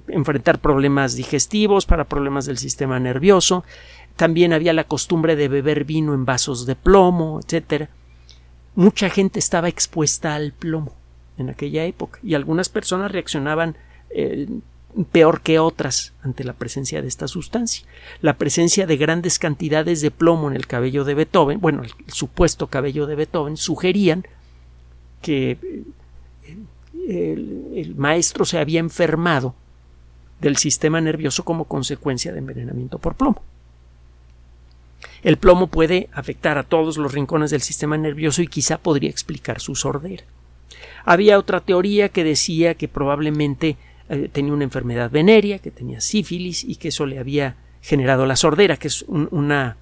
enfrentar 0.08 0.60
problemas 0.60 1.16
digestivos, 1.16 1.86
para 1.86 2.06
problemas 2.06 2.46
del 2.46 2.58
sistema 2.58 3.00
nervioso. 3.00 3.64
También 4.16 4.54
había 4.54 4.74
la 4.74 4.86
costumbre 4.86 5.36
de 5.36 5.48
beber 5.48 5.84
vino 5.84 6.14
en 6.14 6.26
vasos 6.26 6.66
de 6.66 6.76
plomo, 6.76 7.40
etcétera 7.44 7.90
mucha 8.78 9.10
gente 9.10 9.40
estaba 9.40 9.70
expuesta 9.70 10.36
al 10.36 10.54
plomo 10.54 10.94
en 11.40 11.50
aquella 11.50 11.84
época 11.86 12.20
y 12.22 12.36
algunas 12.36 12.70
personas 12.70 13.12
reaccionaban 13.12 13.76
eh, 14.12 14.48
peor 15.12 15.42
que 15.42 15.58
otras 15.58 16.14
ante 16.22 16.44
la 16.44 16.54
presencia 16.54 17.02
de 17.02 17.08
esta 17.08 17.28
sustancia. 17.28 17.88
La 18.22 18.38
presencia 18.38 18.86
de 18.86 18.96
grandes 18.98 19.40
cantidades 19.40 20.02
de 20.02 20.12
plomo 20.12 20.48
en 20.48 20.56
el 20.56 20.68
cabello 20.68 21.06
de 21.06 21.16
Beethoven, 21.16 21.60
bueno, 21.60 21.82
el, 21.82 21.92
supuesto 22.06 22.68
cabello 22.68 23.08
de 23.08 23.16
Beethoven, 23.16 23.58
sugerían 23.58 24.28
que 25.24 25.58
eh, 27.08 27.74
el 27.76 27.96
maestro 27.96 28.46
se 28.46 28.60
había 28.60 28.80
enfermado 28.80 29.56
del 30.40 30.56
sistema 30.58 31.02
nervioso 31.02 31.44
como 31.44 31.66
consecuencia 31.66 32.32
de 32.32 32.40
envenenamiento 32.40 33.00
por 33.00 33.16
plomo. 33.16 33.42
El 35.28 35.36
plomo 35.36 35.68
puede 35.68 36.08
afectar 36.14 36.58
a 36.58 36.64
todos 36.64 36.96
los 36.96 37.12
rincones 37.12 37.52
del 37.52 37.62
sistema 37.62 37.98
nervioso 37.98 38.42
y 38.42 38.48
quizá 38.48 38.78
podría 38.78 39.10
explicar 39.10 39.60
su 39.60 39.76
sordera. 39.76 40.24
Había 41.04 41.38
otra 41.38 41.60
teoría 41.60 42.08
que 42.08 42.24
decía 42.24 42.76
que 42.76 42.88
probablemente 42.88 43.76
eh, 44.08 44.30
tenía 44.32 44.54
una 44.54 44.64
enfermedad 44.64 45.12
venérea, 45.12 45.60
que 45.60 45.70
tenía 45.70 46.00
sífilis 46.00 46.64
y 46.64 46.78
que 46.78 46.88
eso 46.88 47.06
le 47.06 47.20
había 47.20 47.58
generado 47.82 48.26
la 48.26 48.38
sordera, 48.38 48.78
que 48.78 48.88
es 48.88 49.02
una 49.02 49.76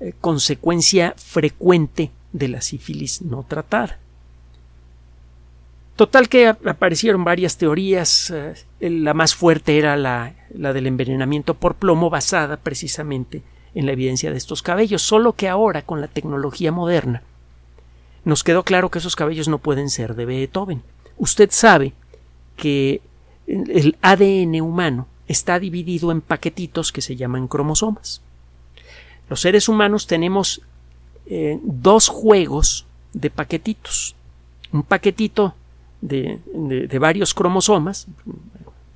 eh, 0.00 0.14
consecuencia 0.22 1.12
frecuente 1.18 2.10
de 2.32 2.48
la 2.48 2.62
sífilis 2.62 3.20
no 3.20 3.44
tratada. 3.46 3.98
Total 5.96 6.30
que 6.30 6.46
aparecieron 6.46 7.24
varias 7.24 7.58
teorías. 7.58 8.30
Eh, 8.30 8.54
la 8.88 9.12
más 9.12 9.34
fuerte 9.34 9.76
era 9.76 9.98
la, 9.98 10.34
la, 10.54 10.72
del 10.72 10.86
envenenamiento 10.86 11.52
por 11.52 11.74
plomo, 11.74 12.08
basada 12.08 12.56
precisamente 12.56 13.42
en 13.74 13.86
la 13.86 13.92
evidencia 13.92 14.30
de 14.30 14.36
estos 14.36 14.62
cabellos, 14.62 15.02
solo 15.02 15.32
que 15.32 15.48
ahora 15.48 15.82
con 15.82 16.00
la 16.00 16.08
tecnología 16.08 16.72
moderna 16.72 17.22
nos 18.24 18.44
quedó 18.44 18.62
claro 18.62 18.90
que 18.90 18.98
esos 18.98 19.16
cabellos 19.16 19.48
no 19.48 19.58
pueden 19.58 19.90
ser 19.90 20.14
de 20.14 20.26
Beethoven. 20.26 20.82
Usted 21.18 21.50
sabe 21.50 21.92
que 22.56 23.02
el 23.46 23.96
ADN 24.02 24.60
humano 24.60 25.08
está 25.26 25.58
dividido 25.58 26.12
en 26.12 26.20
paquetitos 26.20 26.92
que 26.92 27.02
se 27.02 27.16
llaman 27.16 27.48
cromosomas. 27.48 28.22
Los 29.28 29.40
seres 29.40 29.68
humanos 29.68 30.06
tenemos 30.06 30.62
eh, 31.26 31.58
dos 31.62 32.08
juegos 32.08 32.86
de 33.12 33.30
paquetitos. 33.30 34.14
Un 34.72 34.82
paquetito 34.82 35.54
de, 36.00 36.38
varios 37.00 37.34
cromosomas, 37.34 38.06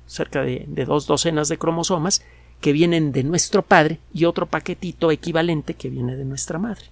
cerca 0.05 0.41
de, 0.41 0.65
de 0.67 0.85
dos 0.85 1.07
docenas 1.07 1.49
de 1.49 1.57
cromosomas, 1.57 2.23
que 2.61 2.71
vienen 2.71 3.11
de 3.11 3.23
nuestro 3.23 3.61
padre 3.61 3.99
y 4.13 4.25
otro 4.25 4.45
paquetito 4.45 5.11
equivalente 5.11 5.75
que 5.75 5.89
viene 5.89 6.15
de 6.15 6.25
nuestra 6.25 6.57
madre. 6.57 6.85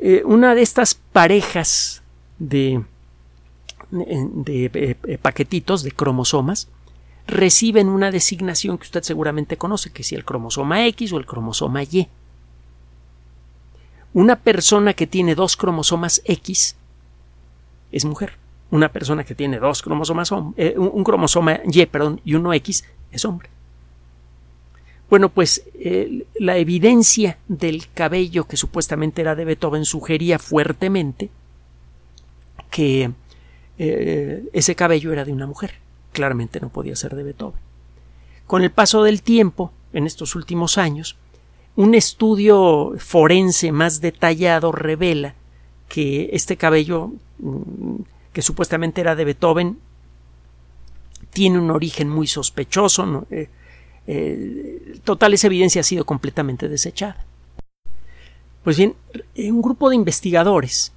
Eh, 0.00 0.22
una 0.24 0.54
de 0.54 0.62
estas 0.62 0.94
parejas 0.94 2.02
de, 2.38 2.84
de 3.90 4.64
eh, 4.66 4.96
eh, 5.04 5.18
paquetitos, 5.18 5.82
de 5.82 5.90
cromosomas, 5.90 6.68
reciben 7.26 7.88
una 7.88 8.12
designación 8.12 8.78
que 8.78 8.84
usted 8.84 9.02
seguramente 9.02 9.56
conoce, 9.56 9.90
que 9.90 10.02
es 10.02 10.12
el 10.12 10.24
cromosoma 10.24 10.86
X 10.86 11.12
o 11.12 11.18
el 11.18 11.26
cromosoma 11.26 11.82
Y. 11.82 12.08
Una 14.14 14.36
persona 14.36 14.94
que 14.94 15.06
tiene 15.06 15.34
dos 15.34 15.56
cromosomas 15.56 16.22
X 16.24 16.76
es 17.90 18.04
mujer. 18.04 18.34
Una 18.70 18.90
persona 18.90 19.24
que 19.24 19.34
tiene 19.34 19.58
dos 19.58 19.82
cromosomas, 19.82 20.30
un 20.30 21.04
cromosoma 21.04 21.60
Y, 21.64 21.86
perdón, 21.86 22.20
y 22.24 22.34
uno 22.34 22.52
X 22.52 22.84
es 23.10 23.24
hombre. 23.24 23.50
Bueno, 25.10 25.30
pues 25.30 25.64
eh, 25.74 26.26
la 26.38 26.58
evidencia 26.58 27.38
del 27.48 27.90
cabello 27.92 28.44
que 28.44 28.58
supuestamente 28.58 29.22
era 29.22 29.34
de 29.34 29.46
Beethoven 29.46 29.84
sugería 29.84 30.38
fuertemente 30.38 31.30
que 32.70 33.12
eh, 33.78 34.48
ese 34.52 34.74
cabello 34.74 35.12
era 35.12 35.24
de 35.24 35.32
una 35.32 35.46
mujer. 35.46 35.74
Claramente 36.12 36.60
no 36.60 36.68
podía 36.68 36.94
ser 36.94 37.14
de 37.14 37.22
Beethoven. 37.22 37.60
Con 38.46 38.62
el 38.62 38.70
paso 38.70 39.02
del 39.02 39.22
tiempo, 39.22 39.72
en 39.92 40.06
estos 40.06 40.34
últimos 40.34 40.76
años, 40.76 41.16
un 41.76 41.94
estudio 41.94 42.92
forense 42.98 43.72
más 43.72 44.00
detallado 44.00 44.72
revela 44.72 45.34
que 45.88 46.30
este 46.32 46.56
cabello, 46.56 47.12
mm, 47.38 47.96
que 48.32 48.42
supuestamente 48.42 49.00
era 49.00 49.16
de 49.16 49.24
Beethoven, 49.24 49.78
tiene 51.30 51.58
un 51.58 51.70
origen 51.70 52.10
muy 52.10 52.26
sospechoso. 52.26 53.26
Total, 55.04 55.34
esa 55.34 55.48
evidencia 55.48 55.80
ha 55.80 55.84
sido 55.84 56.04
completamente 56.04 56.68
desechada. 56.68 57.24
Pues 58.64 58.76
bien, 58.76 58.94
un 59.36 59.62
grupo 59.62 59.90
de 59.90 59.96
investigadores 59.96 60.92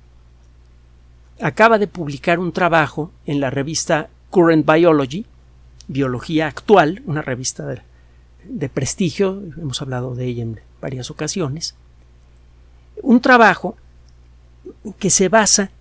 acaba 1.42 1.78
de 1.78 1.88
publicar 1.88 2.40
un 2.40 2.52
trabajo 2.52 3.12
en 3.26 3.40
la 3.40 3.50
revista 3.50 4.10
Current 4.30 4.70
Biology, 4.70 5.26
Biología 5.88 6.48
Actual, 6.48 7.02
una 7.06 7.22
revista 7.22 7.66
de, 8.46 8.70
prestigio, 8.70 9.42
hemos 9.58 9.82
hablado 9.82 10.16
de 10.16 10.26
ella 10.26 10.44
en 10.44 10.60
varias 10.80 11.12
ocasiones, 11.12 11.76
un 13.02 13.20
trabajo 13.20 13.76
que 15.00 15.10
se 15.10 15.30
basa 15.30 15.72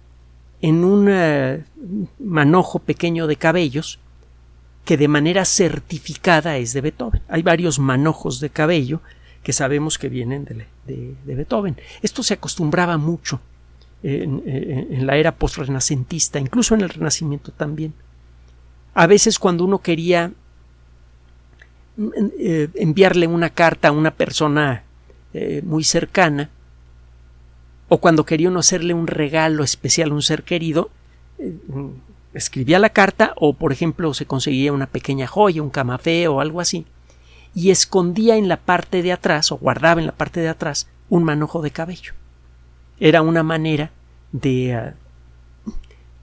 en 0.63 0.85
un 0.85 1.09
eh, 1.11 1.65
manojo 2.19 2.79
pequeño 2.79 3.27
de 3.27 3.37
cabellos 3.37 3.99
que 4.85 4.97
de 4.97 5.09
manera 5.09 5.45
certificada 5.45 6.57
es 6.57 6.73
de 6.73 6.81
Beethoven. 6.81 7.23
Hay 7.29 7.43
varios 7.43 7.79
manojos 7.79 8.41
de 8.41 8.51
cabello 8.51 9.01
que 9.43 9.53
sabemos 9.53 9.99
que 9.99 10.09
vienen 10.09 10.45
de, 10.45 11.15
Beethoven. 11.25 11.77
Esto 12.03 12.23
se 12.23 12.35
acostumbraba 12.35 12.99
mucho 12.99 13.41
en, 14.03 15.07
la 15.07 15.17
era 15.17 15.33
postrenacentista, 15.33 16.39
incluso 16.39 16.75
en 16.75 16.83
el 16.83 16.89
Renacimiento 16.89 17.53
también. 17.53 17.95
A 18.95 19.07
veces 19.07 19.39
cuando 19.39 19.65
uno 19.65 19.79
quería 19.79 20.33
eh, 22.39 22.69
enviarle 22.75 23.27
una 23.27 23.51
carta 23.51 23.89
a 23.89 23.93
una 23.93 24.11
persona 24.11 24.85
eh, 25.33 25.63
muy 25.65 25.85
cercana, 25.85 26.51
o 27.89 27.99
cuando 27.99 28.25
quería 28.25 28.49
uno 28.49 28.61
hacerle 28.61 28.95
un 28.95 29.07
regalo 29.07 29.65
especial 29.65 30.11
a 30.11 30.15
un 30.15 30.23
ser 30.23 30.45
querido, 30.45 30.91
eh, 31.39 31.55
escribía 32.35 32.79
la 32.79 32.91
carta 32.91 33.33
o, 33.37 33.55
por 33.55 33.73
ejemplo, 33.73 34.15
se 34.15 34.27
conseguía 34.27 34.73
una 34.73 34.87
pequeña 34.87 35.27
joya, 35.27 35.63
un 35.63 35.71
camafé 35.71 36.29
o 36.29 36.41
algo 36.41 36.61
así, 36.61 36.87
y 37.55 37.71
escondía 37.71 38.37
en 38.37 38.49
la 38.49 38.59
parte 38.59 39.03
de 39.03 39.13
atrás 39.13 39.51
o 39.53 39.59
guardaba 39.59 40.01
en 40.01 40.07
la 40.07 40.13
parte 40.15 40.41
de 40.41 40.49
atrás 40.49 40.89
un 41.09 41.25
manojo 41.25 41.63
de 41.63 41.71
cabello. 41.71 42.15
Era 43.01 43.23
una 43.23 43.43
manera 43.43 43.91
de 44.33 44.75
ah, 44.75 44.95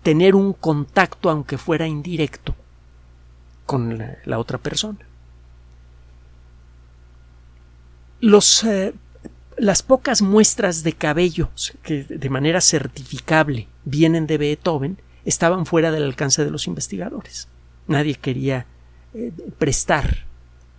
tener 0.03 0.35
un 0.35 0.53
contacto, 0.53 1.29
aunque 1.29 1.57
fuera 1.57 1.87
indirecto, 1.87 2.55
con 3.65 4.01
la, 4.23 4.39
otra 4.39 4.57
persona. 4.57 4.99
Los, 8.21 8.63
eh, 8.63 8.93
las 9.57 9.83
pocas 9.83 10.21
muestras 10.21 10.83
de 10.83 10.93
cabello 10.93 11.49
que 11.83 12.03
de 12.03 12.29
manera 12.29 12.61
certificable 12.61 13.67
vienen 13.83 14.27
de 14.27 14.37
Beethoven 14.37 14.97
estaban 15.27 15.65
fuera 15.65 15.91
del 15.91 16.03
alcance 16.03 16.43
de 16.43 16.51
los 16.51 16.67
investigadores. 16.67 17.47
Nadie 17.87 18.15
quería 18.15 18.65
eh, 19.13 19.31
prestar 19.59 20.25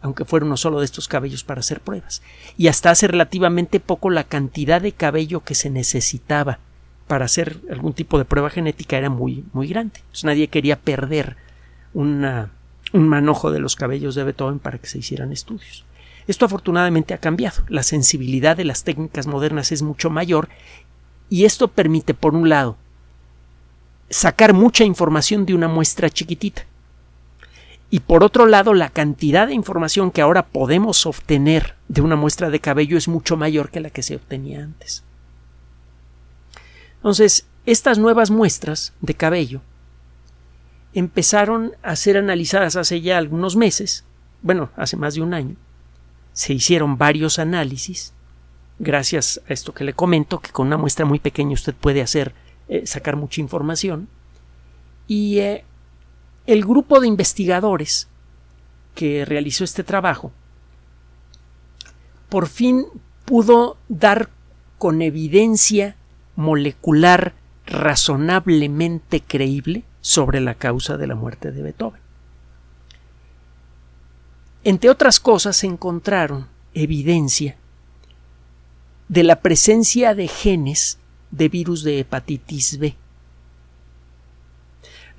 aunque 0.00 0.24
fuera 0.24 0.46
uno 0.46 0.56
solo 0.56 0.78
de 0.78 0.84
estos 0.84 1.08
cabellos 1.08 1.42
para 1.42 1.58
hacer 1.58 1.80
pruebas. 1.80 2.22
Y 2.56 2.68
hasta 2.68 2.90
hace 2.90 3.08
relativamente 3.08 3.80
poco 3.80 4.10
la 4.10 4.24
cantidad 4.24 4.80
de 4.80 4.92
cabello 4.92 5.40
que 5.40 5.56
se 5.56 5.70
necesitaba 5.70 6.60
para 7.08 7.24
hacer 7.24 7.58
algún 7.68 7.94
tipo 7.94 8.16
de 8.16 8.24
prueba 8.24 8.48
genética 8.48 8.96
era 8.96 9.10
muy, 9.10 9.44
muy 9.52 9.66
grande. 9.66 10.00
nadie 10.22 10.46
quería 10.46 10.78
perder 10.78 11.36
un 11.94 12.48
manojo 12.92 13.50
de 13.50 13.58
los 13.58 13.74
cabellos 13.74 14.14
de 14.14 14.22
Beethoven 14.22 14.60
para 14.60 14.78
que 14.78 14.86
se 14.86 14.98
hicieran 14.98 15.32
estudios. 15.32 15.84
Esto 16.28 16.44
afortunadamente 16.44 17.14
ha 17.14 17.18
cambiado. 17.18 17.64
La 17.68 17.82
sensibilidad 17.82 18.56
de 18.56 18.66
las 18.66 18.84
técnicas 18.84 19.26
modernas 19.26 19.72
es 19.72 19.82
mucho 19.82 20.10
mayor 20.10 20.48
y 21.30 21.44
esto 21.44 21.68
permite, 21.68 22.14
por 22.14 22.34
un 22.34 22.48
lado, 22.48 22.76
sacar 24.10 24.52
mucha 24.52 24.84
información 24.84 25.46
de 25.46 25.54
una 25.54 25.68
muestra 25.68 26.10
chiquitita 26.10 26.64
y 27.90 28.00
por 28.00 28.22
otro 28.22 28.46
lado, 28.46 28.74
la 28.74 28.90
cantidad 28.90 29.46
de 29.46 29.54
información 29.54 30.10
que 30.10 30.20
ahora 30.20 30.46
podemos 30.46 31.06
obtener 31.06 31.74
de 31.88 32.02
una 32.02 32.16
muestra 32.16 32.50
de 32.50 32.60
cabello 32.60 32.98
es 32.98 33.08
mucho 33.08 33.36
mayor 33.36 33.70
que 33.70 33.80
la 33.80 33.90
que 33.90 34.02
se 34.02 34.16
obtenía 34.16 34.62
antes. 34.62 35.04
Entonces, 36.96 37.46
estas 37.64 37.98
nuevas 37.98 38.30
muestras 38.30 38.92
de 39.00 39.14
cabello 39.14 39.62
empezaron 40.92 41.72
a 41.82 41.96
ser 41.96 42.18
analizadas 42.18 42.76
hace 42.76 43.00
ya 43.00 43.16
algunos 43.16 43.56
meses, 43.56 44.04
bueno, 44.42 44.70
hace 44.76 44.96
más 44.96 45.14
de 45.14 45.22
un 45.22 45.32
año. 45.32 45.56
Se 46.34 46.52
hicieron 46.52 46.98
varios 46.98 47.38
análisis, 47.38 48.12
gracias 48.78 49.40
a 49.48 49.52
esto 49.52 49.72
que 49.72 49.84
le 49.84 49.94
comento, 49.94 50.40
que 50.40 50.50
con 50.50 50.66
una 50.66 50.76
muestra 50.76 51.06
muy 51.06 51.20
pequeña 51.20 51.54
usted 51.54 51.74
puede 51.74 52.02
hacer, 52.02 52.34
eh, 52.68 52.86
sacar 52.86 53.16
mucha 53.16 53.40
información. 53.40 54.08
Y 55.06 55.38
eh, 55.38 55.64
el 56.46 56.64
grupo 56.64 57.00
de 57.00 57.08
investigadores 57.08 58.08
que 58.94 59.24
realizó 59.24 59.64
este 59.64 59.84
trabajo 59.84 60.32
por 62.28 62.46
fin 62.46 62.86
pudo 63.24 63.76
dar 63.88 64.28
con 64.76 65.02
evidencia 65.02 65.96
molecular 66.36 67.34
razonablemente 67.66 69.20
creíble 69.20 69.84
sobre 70.00 70.40
la 70.40 70.54
causa 70.54 70.96
de 70.96 71.06
la 71.06 71.14
muerte 71.14 71.52
de 71.52 71.62
Beethoven. 71.62 72.00
Entre 74.64 74.90
otras 74.90 75.20
cosas, 75.20 75.64
encontraron 75.64 76.48
evidencia 76.74 77.56
de 79.08 79.22
la 79.22 79.40
presencia 79.40 80.14
de 80.14 80.28
genes 80.28 80.98
de 81.30 81.48
virus 81.48 81.82
de 81.82 82.00
hepatitis 82.00 82.78
B. 82.78 82.96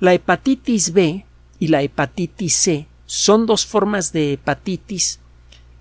La 0.00 0.14
hepatitis 0.14 0.92
B 0.92 1.24
y 1.58 1.68
la 1.68 1.82
hepatitis 1.82 2.54
C 2.54 2.86
son 3.06 3.46
dos 3.46 3.66
formas 3.66 4.12
de 4.12 4.34
hepatitis 4.34 5.20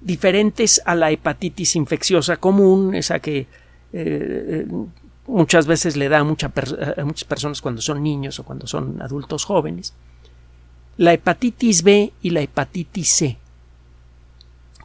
diferentes 0.01 0.81
a 0.85 0.95
la 0.95 1.11
hepatitis 1.11 1.75
infecciosa 1.75 2.37
común, 2.37 2.95
esa 2.95 3.19
que 3.19 3.47
eh, 3.93 4.67
muchas 5.27 5.67
veces 5.67 5.95
le 5.95 6.09
da 6.09 6.19
a, 6.19 6.23
muchas 6.23 6.51
personas 7.27 7.61
cuando 7.61 7.81
son 7.81 8.03
niños 8.03 8.39
o 8.39 8.43
cuando 8.43 8.67
son 8.67 9.01
adultos 9.01 9.45
jóvenes. 9.45 9.93
La 10.97 11.13
hepatitis 11.13 11.83
B 11.83 12.11
y 12.21 12.31
la 12.31 12.41
hepatitis 12.41 13.09
C 13.09 13.37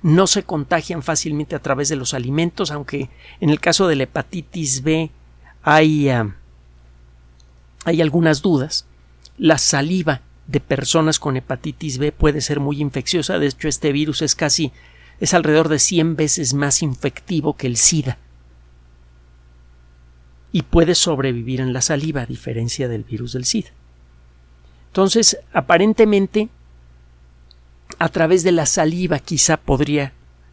no 0.03 0.27
se 0.27 0.43
contagian 0.43 1.03
fácilmente 1.03 1.57
a 1.57 1.61
través 1.63 1.89
de 1.89 1.97
los 1.97 2.13
alimentos, 2.13 2.71
aunque 2.71 3.09
en 3.41 3.51
el 3.51 3.59
caso 3.59 3.89
de 3.89 3.97
la 3.97 4.03
hepatitis 4.05 4.83
B 4.83 5.11
hay, 5.65 6.09
ah, 6.11 6.37
hay 7.85 8.01
algunas 8.01 8.43
dudas 8.43 8.87
la 9.39 9.59
saliva 9.59 10.21
de 10.47 10.61
personas 10.61 11.19
con 11.19 11.37
hepatitis 11.37 11.99
B 11.99 12.13
puede 12.13 12.41
ser 12.41 12.61
muy 12.61 12.81
infecciosa. 12.81 13.39
De 13.39 13.47
hecho, 13.47 13.69
este 13.69 13.93
virus 13.93 14.23
es 14.23 14.35
casi 14.35 14.73
es 15.21 15.33
alrededor 15.33 15.69
de 15.69 15.79
100 15.79 16.17
veces 16.17 16.55
más 16.55 16.83
infectivo 16.83 17.57
que 17.57 17.67
el 17.67 17.77
SIDA. 17.77 18.19
Y 20.53 20.63
puede 20.63 20.95
sobrevivir 20.95 21.61
en 21.61 21.73
la 21.73 21.81
saliva, 21.81 22.23
a 22.23 22.27
diferencia 22.27 22.89
del 22.89 23.05
virus 23.05 23.33
del 23.33 23.45
SIDA. 23.45 23.71
Entonces, 24.89 25.39
aparentemente, 25.53 26.49
a 27.99 28.09
través 28.09 28.45
de 28.45 28.53
la 28.53 28.67
saliva 28.67 29.19
quizá 29.19 29.57
podría 29.57 30.13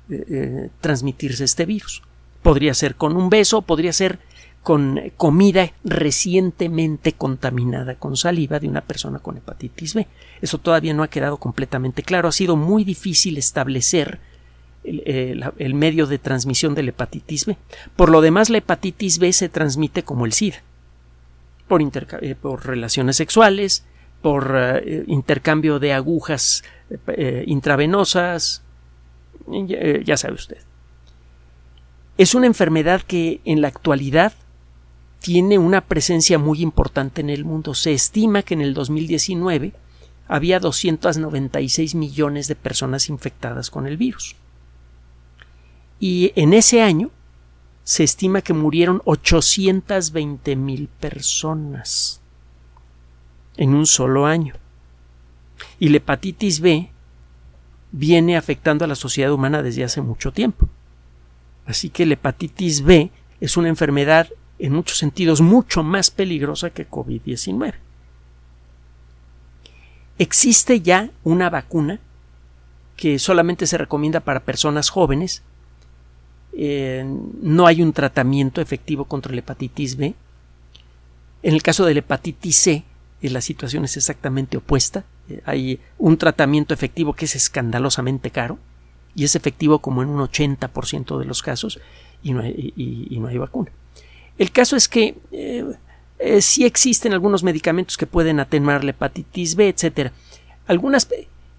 eh, 0.09 0.25
eh, 0.29 0.69
transmitirse 0.79 1.43
este 1.43 1.65
virus. 1.65 2.01
Podría 2.41 2.73
ser 2.73 2.95
con 2.95 3.15
un 3.15 3.29
beso, 3.29 3.61
podría 3.61 3.93
ser 3.93 4.19
con 4.63 4.99
comida 5.17 5.71
recientemente 5.83 7.13
contaminada 7.13 7.95
con 7.95 8.15
saliva 8.15 8.59
de 8.59 8.67
una 8.67 8.81
persona 8.81 9.19
con 9.19 9.37
hepatitis 9.37 9.95
B. 9.95 10.07
Eso 10.41 10.59
todavía 10.59 10.93
no 10.93 11.03
ha 11.03 11.07
quedado 11.07 11.37
completamente 11.37 12.03
claro. 12.03 12.27
Ha 12.27 12.31
sido 12.31 12.55
muy 12.55 12.83
difícil 12.83 13.37
establecer 13.37 14.19
el, 14.83 15.73
medio 15.73 16.05
de 16.05 16.19
transmisión 16.19 16.75
de 16.75 16.83
la 16.83 16.89
hepatitis 16.89 17.45
B. 17.45 17.57
Por 17.95 18.09
lo 18.09 18.21
demás, 18.21 18.49
la 18.49 18.59
hepatitis 18.59 19.19
B 19.19 19.33
se 19.33 19.49
transmite 19.49 20.03
como 20.03 20.25
el 20.25 20.33
SIDA, 20.33 20.61
por, 21.67 21.81
eh, 21.81 22.35
relaciones 22.63 23.15
sexuales, 23.15 23.85
por 24.21 24.55
eh, 24.55 25.03
intercambio 25.07 25.79
de 25.79 25.93
agujas 25.93 26.63
eh, 27.07 27.43
intravenosas, 27.47 28.63
ya 30.05 30.17
sabe 30.17 30.35
usted. 30.35 30.57
Es 32.17 32.35
una 32.35 32.45
enfermedad 32.45 33.01
que 33.01 33.41
en 33.45 33.61
la 33.61 33.69
actualidad 33.69 34.33
tiene 35.21 35.59
una 35.59 35.81
presencia 35.81 36.39
muy 36.39 36.61
importante 36.61 37.21
en 37.21 37.29
el 37.29 37.45
mundo. 37.45 37.75
Se 37.75 37.93
estima 37.93 38.41
que 38.41 38.55
en 38.55 38.61
el 38.61 38.73
2019 38.73 39.73
había 40.27 40.59
296 40.59 41.93
millones 41.93 42.47
de 42.47 42.55
personas 42.55 43.07
infectadas 43.07 43.69
con 43.69 43.85
el 43.85 43.97
virus. 43.97 44.35
Y 45.99 46.33
en 46.35 46.53
ese 46.53 46.81
año 46.81 47.11
se 47.83 48.03
estima 48.03 48.41
que 48.41 48.53
murieron 48.53 49.01
820 49.05 50.55
mil 50.55 50.87
personas 50.87 52.19
en 53.57 53.75
un 53.75 53.85
solo 53.85 54.25
año. 54.25 54.55
Y 55.79 55.89
la 55.89 55.97
hepatitis 55.97 56.61
B 56.61 56.89
viene 57.91 58.37
afectando 58.37 58.85
a 58.85 58.87
la 58.87 58.95
sociedad 58.95 59.31
humana 59.31 59.61
desde 59.61 59.83
hace 59.83 60.01
mucho 60.01 60.31
tiempo. 60.31 60.67
Así 61.67 61.89
que 61.91 62.07
la 62.07 62.15
hepatitis 62.15 62.81
B 62.81 63.11
es 63.39 63.55
una 63.55 63.69
enfermedad 63.69 64.27
en 64.61 64.73
muchos 64.73 64.97
sentidos 64.97 65.41
mucho 65.41 65.83
más 65.83 66.11
peligrosa 66.11 66.69
que 66.69 66.87
COVID-19. 66.87 67.73
existe 70.19 70.81
ya 70.81 71.09
una 71.23 71.49
vacuna 71.49 71.99
que 72.95 73.17
solamente 73.17 73.65
se 73.65 73.79
recomienda 73.79 74.19
para 74.19 74.41
personas 74.41 74.89
jóvenes. 74.89 75.41
Eh, 76.53 77.03
no 77.41 77.65
hay 77.65 77.81
un 77.81 77.91
tratamiento 77.93 78.61
efectivo 78.61 79.05
contra 79.05 79.33
la 79.33 79.39
hepatitis 79.39 79.97
B. 79.97 80.13
En 81.41 81.53
el 81.55 81.63
caso 81.63 81.85
de 81.85 81.95
la 81.95 82.01
hepatitis 82.01 82.57
C, 82.57 82.83
eh, 83.23 83.29
la 83.31 83.41
situación 83.41 83.85
es 83.85 83.97
exactamente 83.97 84.57
opuesta. 84.57 85.03
Eh, 85.27 85.41
hay 85.45 85.79
un 85.97 86.17
tratamiento 86.17 86.75
efectivo 86.75 87.13
que 87.13 87.25
es 87.25 87.35
escandalosamente 87.35 88.29
caro 88.29 88.59
y 89.15 89.23
es 89.23 89.35
efectivo 89.35 89.79
como 89.79 90.03
en 90.03 90.09
un 90.09 90.19
80% 90.19 91.17
de 91.17 91.25
los 91.25 91.41
casos 91.41 91.79
y 92.21 92.33
no 92.33 92.41
hay, 92.41 93.37
vacuna. 93.39 93.71
El 94.41 94.51
caso 94.51 94.75
es 94.75 94.89
que 94.89 95.13
sí 96.39 96.65
existen 96.65 97.13
algunos 97.13 97.43
medicamentos 97.43 97.95
que 97.95 98.07
pueden 98.07 98.39
atenuar 98.39 98.83
la 98.83 98.89
hepatitis 98.89 99.55
B, 99.55 99.69
etc. 99.69 100.11
Algunas 100.65 101.07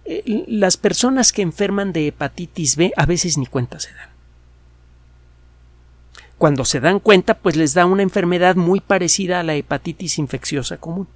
eh, 0.05 0.45
las 0.49 0.77
personas 0.77 1.33
que 1.33 1.43
enferman 1.43 1.93
de 1.93 2.09
hepatitis 2.09 2.75
B 2.75 2.93
a 2.97 3.07
veces 3.07 3.39
ni 3.39 3.47
cuenta 3.47 3.79
se 3.79 3.95
dan. 3.95 4.09
Cuando 6.39 6.65
se 6.65 6.81
dan 6.81 6.99
cuenta, 6.99 7.35
pues 7.35 7.55
les 7.55 7.73
da 7.73 7.87
una 7.87 8.03
enfermedad 8.03 8.57
muy 8.57 8.81
parecida 8.81 9.39
a 9.39 9.43
la 9.45 9.55
hepatitis 9.55 10.19
infecciosa 10.19 10.79
común. 10.79 11.07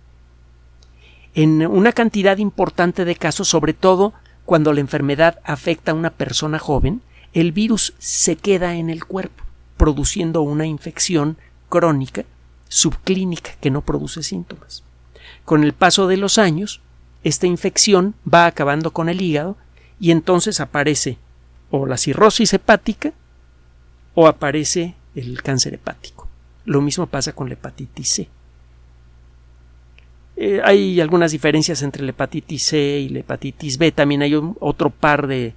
En 1.35 1.67
una 1.67 1.91
cantidad 1.91 2.39
importante 2.39 3.05
de 3.05 3.17
casos, 3.17 3.49
sobre 3.49 3.73
todo 3.73 4.15
cuando 4.45 4.73
la 4.73 4.79
enfermedad 4.79 5.41
afecta 5.43 5.91
a 5.91 5.95
una 5.95 6.11
persona 6.11 6.61
joven, 6.61 7.03
el 7.33 7.51
virus 7.51 7.93
se 7.99 8.37
queda 8.37 8.77
en 8.77 8.89
el 8.89 9.05
cuerpo, 9.05 9.43
produciendo 9.77 10.43
una 10.43 10.65
infección 10.65 11.39
crónica 11.69 12.25
subclínica 12.69 13.53
que 13.61 13.71
no 13.71 13.83
produce 13.83 14.23
síntomas. 14.23 14.83
Con 15.45 15.65
el 15.65 15.73
paso 15.73 16.07
de 16.09 16.17
los 16.17 16.39
años, 16.39 16.81
esta 17.23 17.47
infección 17.47 18.15
va 18.33 18.47
acabando 18.47 18.93
con 18.93 19.09
el 19.09 19.21
hígado 19.21 19.57
y 19.99 20.11
entonces 20.11 20.61
aparece 20.61 21.19
o 21.71 21.87
la 21.87 21.97
cirrosis 21.97 22.53
hepática 22.55 23.13
o 24.15 24.27
aparece 24.27 24.95
el 25.15 25.43
cáncer 25.43 25.75
hepático. 25.75 26.29
Lo 26.65 26.81
mismo 26.81 27.07
pasa 27.07 27.33
con 27.33 27.49
la 27.49 27.55
hepatitis 27.55 28.09
C. 28.09 28.29
Eh, 30.37 30.61
hay 30.63 31.01
algunas 31.01 31.33
diferencias 31.33 31.83
entre 31.83 32.03
la 32.03 32.11
hepatitis 32.11 32.63
C 32.63 33.01
y 33.01 33.09
la 33.09 33.21
hepatitis 33.21 33.79
B. 33.79 33.93
También 33.93 34.23
hay 34.23 34.35
otro 34.35 34.91
par 34.91 35.27
de, 35.27 35.55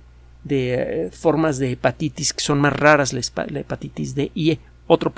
eh, 0.49 1.09
formas 1.11 1.57
de 1.57 1.73
hepatitis 1.73 2.33
que 2.33 2.41
son 2.41 2.61
más 2.61 2.73
raras, 2.73 3.11
la, 3.13 3.21
hepatitis 3.59 4.15
D 4.15 4.31
y 4.33 4.51
E. 4.51 4.59
Otro, 4.91 5.13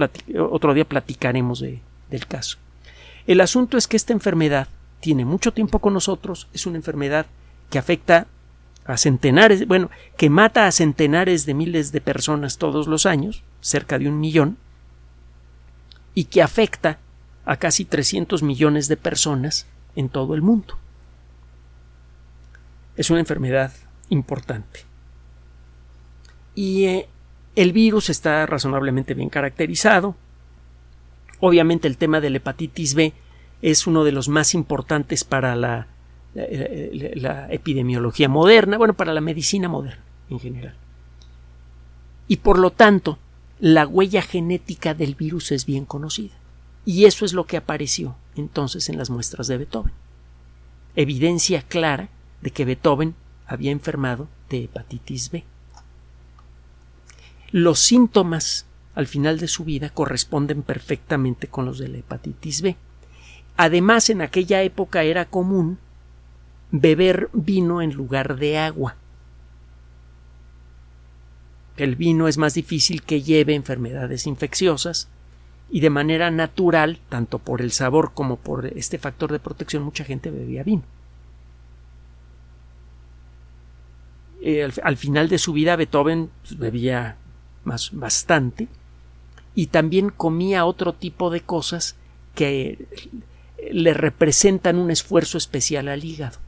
otro 0.52 0.74
día 0.74 0.84
platicaremos 0.84 1.62
del 1.62 2.28
caso. 2.28 2.58
El 3.26 3.40
asunto 3.40 3.78
es 3.78 3.88
que 3.88 3.96
esta 3.96 4.12
enfermedad 4.12 4.68
tiene 5.00 5.24
mucho 5.24 5.54
tiempo 5.54 5.80
con 5.80 5.94
nosotros, 5.94 6.50
es 6.52 6.66
una 6.66 6.76
enfermedad 6.76 7.26
que 7.70 7.80
afecta 7.80 8.28
a 8.84 8.98
centenares, 8.98 9.66
bueno, 9.66 9.90
que 10.18 10.30
mata 10.30 10.68
a 10.68 10.74
centenares 10.74 11.46
de 11.46 11.54
miles 11.54 11.94
de 11.94 12.02
personas 12.02 12.58
todos 12.58 12.88
los 12.88 13.06
años, 13.06 13.44
cerca 13.62 13.98
de 13.98 14.10
un 14.10 14.20
millón, 14.20 14.58
y 16.16 16.26
que 16.26 16.42
afecta 16.42 17.00
a 17.46 17.56
casi 17.56 17.86
300 17.86 18.44
millones 18.44 18.90
de 18.90 18.98
personas 18.98 19.68
en 19.96 20.10
todo 20.10 20.36
el 20.36 20.42
mundo. 20.42 20.78
Es 22.98 23.10
una 23.10 23.22
enfermedad 23.22 23.72
importante. 24.10 24.82
Y 26.56 26.84
eh, 26.88 27.08
el 27.56 27.74
virus 27.74 28.10
está 28.10 28.46
razonablemente 28.46 29.14
bien 29.14 29.30
caracterizado. 29.30 30.16
Obviamente 31.40 31.88
el 31.88 31.98
tema 31.98 32.22
de 32.22 32.30
la 32.30 32.38
hepatitis 32.38 32.94
B 32.94 33.14
es 33.62 33.88
uno 33.88 34.04
de 34.04 34.12
los 34.12 34.30
más 34.30 34.54
importantes 34.54 35.24
para 35.24 35.56
la, 35.56 35.88
epidemiología 37.50 38.30
moderna, 38.30 38.78
bueno, 38.78 38.94
para 38.94 39.14
la 39.14 39.22
medicina 39.22 39.68
moderna 39.68 40.04
en 40.30 40.40
general. 40.40 40.76
Y 42.28 42.38
por 42.38 42.58
lo 42.58 42.72
tanto, 42.72 43.20
la 43.60 43.86
huella 43.86 44.22
genética 44.22 44.94
del 44.94 45.16
virus 45.16 45.52
es 45.52 45.66
bien 45.66 45.86
conocida. 45.86 46.34
Y 46.86 47.06
eso 47.06 47.26
es 47.26 47.34
lo 47.34 47.46
que 47.46 47.58
apareció 47.58 48.16
entonces 48.36 48.90
en 48.90 48.98
las 48.98 49.10
muestras 49.10 49.48
de 49.48 49.58
Beethoven. 49.58 49.94
Evidencia 50.96 51.62
clara 51.62 52.10
de 52.42 52.52
que 52.52 52.66
Beethoven 52.66 53.16
había 53.46 53.72
enfermado 53.72 54.28
de 54.50 54.64
hepatitis 54.64 55.30
B. 55.30 55.44
Los 57.52 57.80
síntomas 57.80 58.66
al 58.96 59.08
final 59.08 59.40
de 59.40 59.48
su 59.48 59.64
vida 59.64 59.90
corresponden 59.90 60.64
perfectamente 60.64 61.48
con 61.48 61.66
los 61.66 61.78
de 61.78 61.88
la 61.88 61.98
hepatitis 62.00 62.62
B. 62.62 62.76
Además, 63.58 64.10
en 64.10 64.22
aquella 64.22 64.64
época 64.64 65.04
era 65.04 65.26
común 65.26 65.78
beber 66.72 67.30
vino 67.34 67.82
en 67.82 67.94
lugar 67.94 68.38
de 68.38 68.58
agua. 68.58 68.96
El 71.78 71.96
vino 71.96 72.28
es 72.28 72.38
más 72.38 72.54
difícil 72.54 73.04
que 73.04 73.22
lleve 73.22 73.56
enfermedades 73.56 74.28
infecciosas 74.28 75.10
y 75.70 75.80
de 75.80 75.90
manera 75.90 76.32
natural, 76.32 77.00
tanto 77.10 77.40
por 77.40 77.62
el 77.62 77.72
sabor 77.72 78.12
como 78.14 78.38
por 78.38 78.66
este 78.66 78.98
factor 78.98 79.32
de 79.32 79.40
protección, 79.40 79.84
mucha 79.84 80.04
gente 80.04 80.30
bebía 80.32 80.64
vino. 80.64 80.84
Eh, 84.44 84.68
al, 84.84 84.98
final 84.98 85.30
de 85.30 85.38
su 85.38 85.54
vida 85.54 85.76
Beethoven 85.76 86.32
pues, 86.42 86.58
bebía 86.58 87.16
más, 87.64 87.92
bastante 87.94 88.68
y 89.56 89.68
también 89.68 90.10
comía 90.10 90.66
otro 90.66 90.94
tipo 90.94 91.30
de 91.30 91.42
cosas 91.42 91.96
que 92.36 92.88
le 93.72 93.94
representan 93.94 94.78
un 94.78 94.92
esfuerzo 94.92 95.38
especial 95.38 95.88
al 95.88 96.04
hígado. 96.04 96.40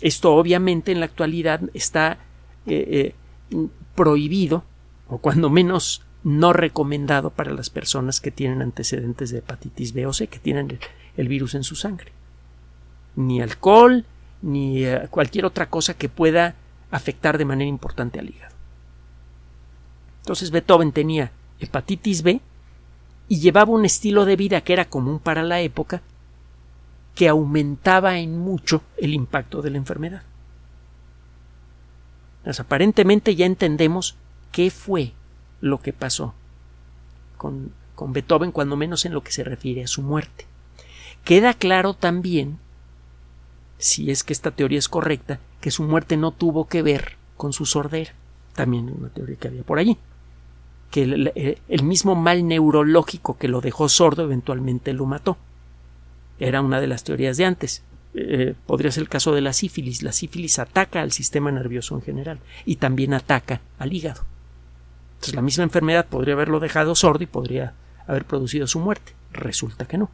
Esto 0.00 0.34
obviamente 0.34 0.92
en 0.92 1.00
la 1.00 1.06
actualidad 1.06 1.60
está 1.74 2.18
eh, 2.66 3.14
eh, 3.50 3.66
prohibido 3.94 4.64
o 5.08 5.18
cuando 5.18 5.50
menos 5.50 6.02
no 6.22 6.52
recomendado 6.52 7.30
para 7.30 7.52
las 7.52 7.70
personas 7.70 8.20
que 8.20 8.30
tienen 8.30 8.62
antecedentes 8.62 9.30
de 9.30 9.38
hepatitis 9.38 9.92
B 9.92 10.06
o 10.06 10.12
C, 10.12 10.26
que 10.26 10.38
tienen 10.38 10.78
el, 11.16 11.28
virus 11.28 11.54
en 11.54 11.64
su 11.64 11.74
sangre. 11.74 12.12
Ni 13.16 13.40
alcohol, 13.40 14.04
ni 14.42 14.84
eh, 14.84 15.06
cualquier 15.10 15.46
otra 15.46 15.70
cosa 15.70 15.94
que 15.94 16.08
pueda 16.08 16.54
afectar 16.90 17.38
de 17.38 17.44
manera 17.44 17.68
importante 17.68 18.18
al 18.18 18.28
hígado. 18.28 18.54
Entonces 20.28 20.50
Beethoven 20.50 20.92
tenía 20.92 21.32
hepatitis 21.58 22.22
B 22.22 22.42
y 23.28 23.40
llevaba 23.40 23.72
un 23.72 23.86
estilo 23.86 24.26
de 24.26 24.36
vida 24.36 24.60
que 24.60 24.74
era 24.74 24.84
común 24.84 25.20
para 25.20 25.42
la 25.42 25.62
época, 25.62 26.02
que 27.14 27.30
aumentaba 27.30 28.18
en 28.18 28.38
mucho 28.38 28.82
el 28.98 29.14
impacto 29.14 29.62
de 29.62 29.70
la 29.70 29.78
enfermedad. 29.78 30.24
Aparentemente 32.44 33.36
ya 33.36 33.46
entendemos 33.46 34.16
qué 34.52 34.70
fue 34.70 35.14
lo 35.62 35.80
que 35.80 35.94
pasó 35.94 36.34
con, 37.38 37.72
con 37.94 38.12
Beethoven, 38.12 38.52
cuando 38.52 38.76
menos 38.76 39.06
en 39.06 39.14
lo 39.14 39.22
que 39.24 39.32
se 39.32 39.44
refiere 39.44 39.84
a 39.84 39.86
su 39.86 40.02
muerte. 40.02 40.44
Queda 41.24 41.54
claro 41.54 41.94
también, 41.94 42.58
si 43.78 44.10
es 44.10 44.24
que 44.24 44.34
esta 44.34 44.50
teoría 44.50 44.78
es 44.78 44.90
correcta, 44.90 45.40
que 45.62 45.70
su 45.70 45.84
muerte 45.84 46.18
no 46.18 46.32
tuvo 46.32 46.68
que 46.68 46.82
ver 46.82 47.16
con 47.38 47.54
su 47.54 47.64
sordera. 47.64 48.12
También 48.52 48.90
una 48.90 49.08
teoría 49.08 49.36
que 49.36 49.48
había 49.48 49.62
por 49.62 49.78
allí. 49.78 49.96
Que 50.90 51.02
el, 51.68 51.82
mismo 51.82 52.14
mal 52.14 52.46
neurológico 52.46 53.36
que 53.36 53.48
lo 53.48 53.60
dejó 53.60 53.88
sordo 53.88 54.22
eventualmente 54.22 54.92
lo 54.92 55.06
mató. 55.06 55.36
Era 56.38 56.62
una 56.62 56.80
de 56.80 56.86
las 56.86 57.04
teorías 57.04 57.36
de 57.36 57.44
antes. 57.44 57.82
Eh, 58.14 58.54
podría 58.66 58.90
ser 58.90 59.02
el 59.02 59.08
caso 59.08 59.34
de 59.34 59.42
la 59.42 59.52
sífilis. 59.52 60.02
La 60.02 60.12
sífilis 60.12 60.58
ataca 60.58 61.02
al 61.02 61.12
sistema 61.12 61.50
nervioso 61.52 61.94
en 61.94 62.02
general 62.02 62.38
y 62.64 62.76
también 62.76 63.12
ataca 63.12 63.60
al 63.78 63.92
hígado. 63.92 64.22
Entonces 65.14 65.34
la 65.34 65.42
misma 65.42 65.64
enfermedad 65.64 66.06
podría 66.06 66.34
haberlo 66.34 66.60
dejado 66.60 66.94
sordo 66.94 67.24
y 67.24 67.26
podría 67.26 67.74
haber 68.06 68.24
producido 68.24 68.66
su 68.66 68.80
muerte. 68.80 69.12
Resulta 69.32 69.86
que 69.86 69.98
no. 69.98 70.10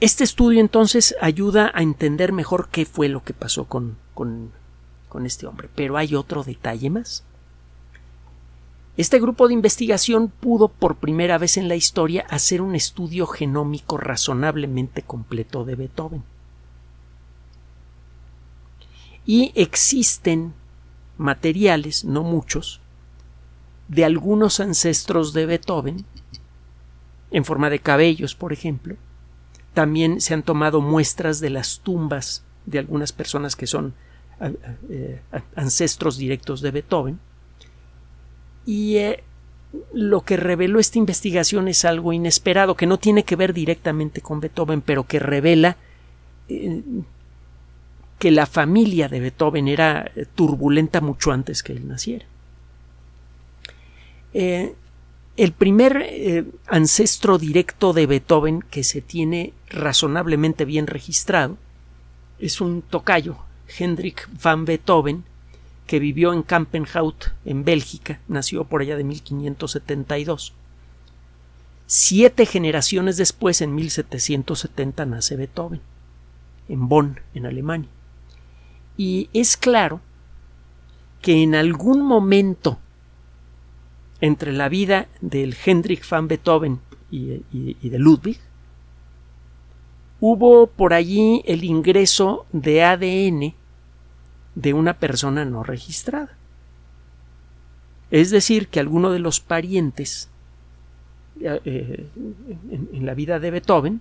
Este 0.00 0.22
estudio 0.24 0.60
entonces 0.60 1.14
ayuda 1.20 1.70
a 1.74 1.80
entender 1.82 2.32
mejor 2.32 2.68
qué 2.68 2.84
fue 2.84 3.08
lo 3.08 3.22
que 3.22 3.32
pasó 3.32 3.64
con, 3.64 3.96
con 5.14 5.26
este 5.26 5.46
hombre. 5.46 5.68
Pero 5.76 5.96
hay 5.96 6.16
otro 6.16 6.42
detalle 6.42 6.90
más. 6.90 7.22
Este 8.96 9.20
grupo 9.20 9.46
de 9.46 9.54
investigación 9.54 10.26
pudo 10.26 10.66
por 10.66 10.96
primera 10.96 11.38
vez 11.38 11.56
en 11.56 11.68
la 11.68 11.76
historia 11.76 12.26
hacer 12.28 12.60
un 12.60 12.74
estudio 12.74 13.28
genómico 13.28 13.96
razonablemente 13.96 15.02
completo 15.02 15.64
de 15.64 15.76
Beethoven. 15.76 16.24
Y 19.24 19.52
existen 19.54 20.52
materiales, 21.16 22.04
no 22.04 22.24
muchos, 22.24 22.80
de 23.86 24.04
algunos 24.04 24.58
ancestros 24.58 25.32
de 25.32 25.46
Beethoven, 25.46 26.04
en 27.30 27.44
forma 27.44 27.70
de 27.70 27.78
cabellos, 27.78 28.34
por 28.34 28.52
ejemplo. 28.52 28.96
También 29.74 30.20
se 30.20 30.34
han 30.34 30.42
tomado 30.42 30.80
muestras 30.80 31.38
de 31.38 31.50
las 31.50 31.78
tumbas 31.78 32.42
de 32.66 32.80
algunas 32.80 33.12
personas 33.12 33.54
que 33.54 33.68
son 33.68 33.94
eh, 34.88 35.20
ancestros 35.56 36.16
directos 36.16 36.60
de 36.60 36.70
Beethoven 36.70 37.18
y 38.66 38.96
eh, 38.96 39.22
lo 39.92 40.22
que 40.22 40.36
reveló 40.36 40.78
esta 40.78 40.98
investigación 40.98 41.68
es 41.68 41.84
algo 41.84 42.12
inesperado, 42.12 42.76
que 42.76 42.86
no 42.86 42.98
tiene 42.98 43.24
que 43.24 43.36
ver 43.36 43.52
directamente 43.52 44.20
con 44.20 44.40
Beethoven, 44.40 44.80
pero 44.80 45.04
que 45.04 45.18
revela 45.18 45.76
eh, 46.48 46.82
que 48.18 48.30
la 48.30 48.46
familia 48.46 49.08
de 49.08 49.20
Beethoven 49.20 49.68
era 49.68 50.10
turbulenta 50.34 51.00
mucho 51.00 51.32
antes 51.32 51.62
que 51.62 51.72
él 51.72 51.86
naciera. 51.86 52.26
Eh, 54.32 54.74
el 55.36 55.52
primer 55.52 56.04
eh, 56.08 56.44
ancestro 56.66 57.38
directo 57.38 57.92
de 57.92 58.06
Beethoven 58.06 58.62
que 58.62 58.84
se 58.84 59.00
tiene 59.00 59.52
razonablemente 59.68 60.64
bien 60.64 60.86
registrado 60.86 61.56
es 62.38 62.60
un 62.60 62.82
tocayo, 62.82 63.38
Hendrik 63.78 64.28
van 64.42 64.64
Beethoven, 64.64 65.24
que 65.86 65.98
vivió 65.98 66.32
en 66.32 66.42
Kampenhout, 66.42 67.32
en 67.44 67.64
Bélgica, 67.64 68.20
nació 68.28 68.64
por 68.64 68.80
allá 68.80 68.96
de 68.96 69.04
1572. 69.04 70.54
Siete 71.86 72.46
generaciones 72.46 73.16
después, 73.16 73.60
en 73.60 73.74
1770, 73.74 75.04
nace 75.06 75.36
Beethoven, 75.36 75.80
en 76.68 76.88
Bonn, 76.88 77.20
en 77.34 77.46
Alemania. 77.46 77.88
Y 78.96 79.28
es 79.32 79.56
claro 79.56 80.00
que 81.20 81.42
en 81.42 81.54
algún 81.54 82.02
momento 82.02 82.78
entre 84.20 84.52
la 84.52 84.68
vida 84.68 85.08
del 85.20 85.54
Hendrik 85.64 86.08
van 86.08 86.28
Beethoven 86.28 86.80
y, 87.10 87.42
y 87.52 87.88
de 87.88 87.98
Ludwig, 87.98 88.38
hubo 90.20 90.66
por 90.66 90.94
allí 90.94 91.42
el 91.44 91.64
ingreso 91.64 92.46
de 92.52 92.82
ADN 92.82 93.54
de 94.54 94.72
una 94.72 94.98
persona 94.98 95.44
no 95.44 95.62
registrada. 95.62 96.36
Es 98.10 98.30
decir, 98.30 98.68
que 98.68 98.80
alguno 98.80 99.10
de 99.10 99.18
los 99.18 99.40
parientes 99.40 100.28
eh, 101.40 102.06
en, 102.70 103.06
la 103.06 103.14
vida 103.14 103.40
de 103.40 103.50
Beethoven 103.50 104.00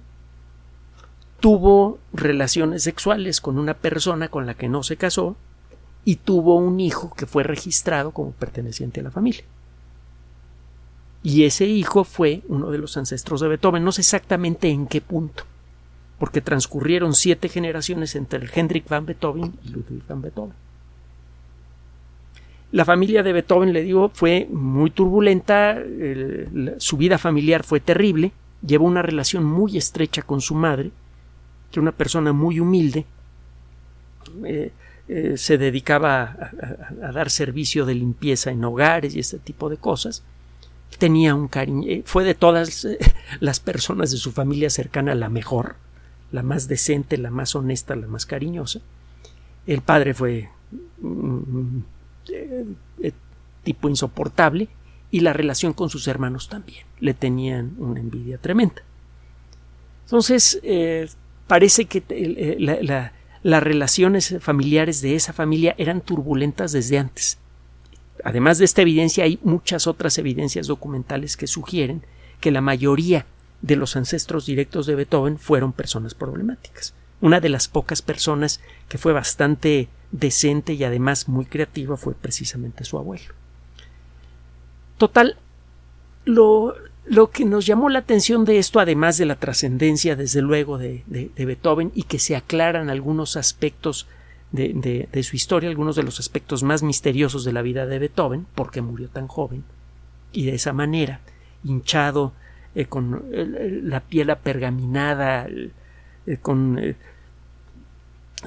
tuvo 1.39 1.99
relaciones 2.13 2.83
sexuales 2.83 3.41
con 3.41 3.57
una 3.57 3.73
persona 3.73 4.29
con 4.29 4.45
la 4.45 4.53
que 4.53 4.69
no 4.69 4.83
se 4.83 4.97
casó 4.97 5.35
y 6.05 6.17
tuvo 6.17 6.55
un 6.57 6.79
hijo 6.79 7.13
que 7.15 7.25
fue 7.25 7.43
registrado 7.43 8.11
como 8.11 8.31
perteneciente 8.31 8.99
a 8.99 9.03
la 9.03 9.11
familia. 9.11 9.43
Y 11.23 11.45
ese 11.45 11.65
hijo 11.65 12.03
fue 12.03 12.43
uno 12.49 12.69
de 12.69 12.77
los 12.77 12.97
ancestros 12.97 13.41
de 13.41 13.47
Beethoven, 13.47 13.83
no 13.83 13.93
sé 13.93 14.01
exactamente 14.01 14.69
en 14.69 14.87
qué 14.87 15.01
punto 15.01 15.45
porque 16.23 16.39
transcurrieron 16.39 17.15
siete 17.15 17.49
generaciones 17.49 18.15
entre 18.15 18.39
el 18.39 18.49
Hendrik 18.55 18.88
van 18.88 19.05
Beethoven 19.05 19.55
y 19.62 19.67
Ludwig 19.71 20.07
van 20.07 20.21
Beethoven. 20.21 20.53
La 22.71 22.86
familia 22.86 23.23
de 23.23 23.33
Beethoven, 23.33 23.73
le 23.73 23.83
digo, 23.83 24.09
fue 24.13 24.47
muy 24.49 24.89
turbulenta, 24.89 25.77
su 26.77 26.95
vida 26.95 27.17
familiar 27.17 27.65
fue 27.65 27.81
terrible, 27.81 28.31
llevó 28.65 28.86
una 28.86 29.01
relación 29.01 29.43
muy 29.43 29.75
estrecha 29.77 30.21
con 30.21 30.39
su 30.39 30.55
madre, 30.55 30.91
que 31.69 31.81
era 31.81 31.81
una 31.81 31.91
persona 31.91 32.31
muy 32.31 32.62
humilde, 32.62 33.05
eh, 34.45 34.71
eh, 35.09 35.33
se 35.36 35.57
dedicaba 35.57 36.38
a, 37.01 37.12
dar 37.12 37.31
servicio 37.31 37.86
de 37.86 37.95
limpieza 37.95 38.49
en 38.49 38.63
hogares 38.63 39.13
y 39.13 39.19
este 39.19 39.39
tipo 39.39 39.67
de 39.69 39.75
cosas. 39.75 40.23
Tenía 40.97 41.36
un 41.36 41.49
cariño, 41.49 41.86
eh, 41.86 42.03
fue 42.05 42.23
de 42.23 42.33
todas 42.33 42.88
las 43.41 43.59
personas 43.59 44.12
de 44.12 44.17
su 44.17 44.31
familia 44.31 44.69
cercana 44.69 45.15
la 45.15 45.27
mejor 45.27 45.83
la 46.33 46.43
más 46.43 46.67
decente, 46.67 47.17
la 47.17 47.29
más 47.29 47.55
honesta, 47.55 47.95
la 47.95 48.07
más 48.07 48.25
cariñosa. 48.25 48.81
El 49.67 49.81
padre 49.81 50.13
fue 50.13 50.49
mm, 50.99 51.77
eh, 52.29 52.65
eh, 53.03 53.11
tipo 53.63 53.87
insoportable 53.87 54.67
y 55.11 55.19
la 55.19 55.31
relación 55.31 55.73
con 55.73 55.91
sus 55.91 56.07
hermanos 56.07 56.49
también. 56.49 56.85
Le 56.99 57.13
tenían 57.13 57.75
una 57.77 57.99
envidia 57.99 58.39
tremenda. 58.39 58.81
Entonces, 60.05 60.59
eh, 60.63 61.07
parece 61.45 61.85
que 61.85 62.03
las 63.43 63.63
relaciones 63.63 64.35
familiares 64.39 65.01
de 65.01 65.15
esa 65.15 65.33
familia 65.33 65.75
eran 65.77 66.01
turbulentas 66.01 66.71
desde 66.71 66.97
antes. 66.97 67.37
Además 68.23 68.57
de 68.57 68.65
esta 68.65 68.81
evidencia, 68.81 69.25
hay 69.25 69.39
muchas 69.43 69.85
otras 69.85 70.17
evidencias 70.17 70.65
documentales 70.65 71.37
que 71.37 71.45
sugieren 71.45 72.03
que 72.39 72.51
la 72.51 72.61
mayoría 72.61 73.27
de 73.63 73.78
los 73.78 73.95
ancestros 73.95 74.45
directos 74.45 74.86
de 74.86 74.93
Beethoven 74.93 75.39
fueron 75.39 75.71
personas 75.73 76.13
problemáticas. 76.13 76.93
Una 77.21 77.39
de 77.39 77.49
las 77.49 77.69
pocas 77.69 78.02
personas 78.02 78.60
que 78.89 78.97
fue 78.97 79.13
bastante 79.13 79.88
decente 80.12 80.73
y 80.73 80.84
además 80.84 81.30
muy 81.30 81.45
creativa 81.45 81.95
fue 81.95 82.13
precisamente 82.13 82.84
su 82.84 82.97
abuelo. 82.97 83.34
Total, 84.97 85.38
lo, 86.26 86.76
lo 87.06 87.32
que 87.32 87.45
nos 87.45 87.65
llamó 87.65 87.88
la 87.88 87.99
atención 87.99 88.43
de 88.43 88.60
esto, 88.60 88.82
además 88.82 89.17
de 89.17 89.26
la 89.26 89.38
trascendencia, 89.38 90.17
desde 90.17 90.41
luego, 90.41 90.78
de, 90.78 91.04
Beethoven 91.38 91.93
y 91.95 92.04
que 92.04 92.19
se 92.19 92.36
aclaran 92.36 92.89
algunos 92.89 93.38
aspectos 93.38 94.08
de, 94.52 95.08
de, 95.10 95.23
su 95.23 95.38
historia, 95.38 95.69
algunos 95.69 95.95
de 95.95 96.04
los 96.04 96.19
aspectos 96.19 96.63
más 96.63 96.84
misteriosos 96.84 97.45
de 97.45 97.54
la 97.54 97.62
vida 97.62 97.86
de 97.86 97.97
Beethoven, 97.97 98.45
porque 98.56 98.82
murió 98.82 99.08
tan 99.08 99.28
joven 99.28 99.63
y 100.34 100.45
de 100.45 100.56
esa 100.56 100.73
manera, 100.73 101.21
hinchado, 101.63 102.34
eh, 102.75 102.86
con 102.86 103.23
la 103.31 103.99
piel 104.01 104.29
apergaminada, 104.29 105.47
eh, 105.47 106.38
con 106.41 106.79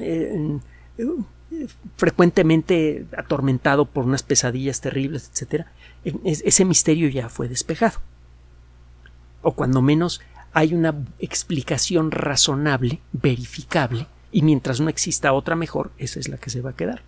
eh, 0.01 0.59
frecuentemente 1.97 3.07
atormentado 3.17 3.87
por 3.87 4.05
unas 4.05 4.23
pesadillas 4.23 4.81
terribles, 4.81 5.31
etc. 5.31 5.67
Ese 6.25 6.65
misterio 6.65 7.09
ya 7.09 7.29
fue 7.29 7.49
despejado. 7.49 8.01
O 9.43 9.55
cuando 9.55 9.81
menos 9.81 10.21
hay 10.53 10.75
una 10.75 10.95
explicación 11.19 12.11
razonable, 12.11 13.01
verificable, 13.13 14.07
y 14.33 14.43
mientras 14.43 14.81
no 14.81 14.89
exista 14.89 15.33
otra 15.33 15.55
mejor, 15.55 15.93
esa 15.99 16.19
es 16.19 16.29
la 16.29 16.37
que 16.37 16.51
se 16.51 16.63
va 16.63 16.71
a 16.71 16.77
quedar. 16.77 17.03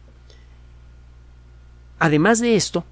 Además 1.98 2.38
de 2.38 2.54
esto, 2.54 2.84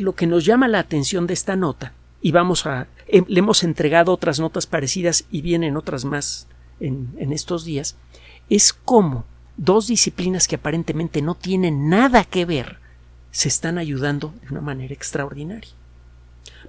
lo 0.00 0.14
que 0.14 0.26
nos 0.26 0.44
llama 0.44 0.68
la 0.68 0.78
atención 0.78 1.26
de 1.26 1.34
esta 1.34 1.56
nota, 1.56 1.92
y 2.22 2.32
vamos 2.32 2.66
a. 2.66 2.86
Em, 3.06 3.24
le 3.28 3.40
hemos 3.40 3.62
entregado 3.64 4.12
otras 4.12 4.40
notas 4.40 4.66
parecidas 4.66 5.24
y 5.30 5.42
vienen 5.42 5.76
otras 5.76 6.04
más 6.04 6.46
en, 6.80 7.14
en 7.18 7.32
estos 7.32 7.64
días, 7.64 7.96
es 8.48 8.72
cómo 8.72 9.24
dos 9.56 9.86
disciplinas 9.86 10.48
que 10.48 10.56
aparentemente 10.56 11.22
no 11.22 11.34
tienen 11.34 11.88
nada 11.88 12.24
que 12.24 12.44
ver 12.44 12.78
se 13.30 13.48
están 13.48 13.78
ayudando 13.78 14.32
de 14.42 14.48
una 14.50 14.60
manera 14.60 14.94
extraordinaria. 14.94 15.70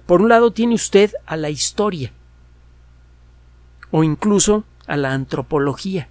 Por 0.06 0.20
un 0.20 0.28
lado 0.28 0.52
tiene 0.52 0.74
usted 0.74 1.12
a 1.26 1.36
la 1.36 1.50
historia 1.50 2.12
o 3.90 4.04
incluso 4.04 4.64
a 4.86 4.96
la 4.96 5.12
antropología. 5.12 6.08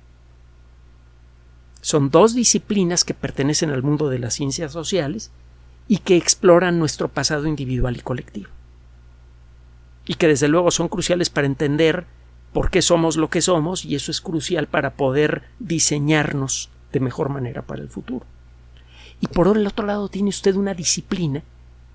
Son 1.81 2.09
dos 2.09 2.35
disciplinas 2.35 3.03
que 3.03 3.13
pertenecen 3.13 3.71
al 3.71 3.83
mundo 3.83 4.09
de 4.09 4.19
las 4.19 4.35
ciencias 4.35 4.71
sociales 4.71 5.31
y 5.91 5.97
que 5.97 6.15
exploran 6.15 6.79
nuestro 6.79 7.09
pasado 7.09 7.47
individual 7.47 7.97
y 7.97 7.99
colectivo. 7.99 8.49
Y 10.05 10.13
que 10.13 10.29
desde 10.29 10.47
luego 10.47 10.71
son 10.71 10.87
cruciales 10.87 11.29
para 11.29 11.47
entender 11.47 12.05
por 12.53 12.71
qué 12.71 12.81
somos 12.81 13.17
lo 13.17 13.29
que 13.29 13.41
somos 13.41 13.83
y 13.83 13.95
eso 13.95 14.09
es 14.09 14.21
crucial 14.21 14.67
para 14.67 14.93
poder 14.93 15.43
diseñarnos 15.59 16.69
de 16.93 17.01
mejor 17.01 17.27
manera 17.27 17.63
para 17.63 17.81
el 17.81 17.89
futuro. 17.89 18.25
Y 19.19 19.27
por 19.27 19.49
el 19.49 19.67
otro 19.67 19.85
lado 19.85 20.07
tiene 20.07 20.29
usted 20.29 20.55
una 20.55 20.73
disciplina 20.73 21.43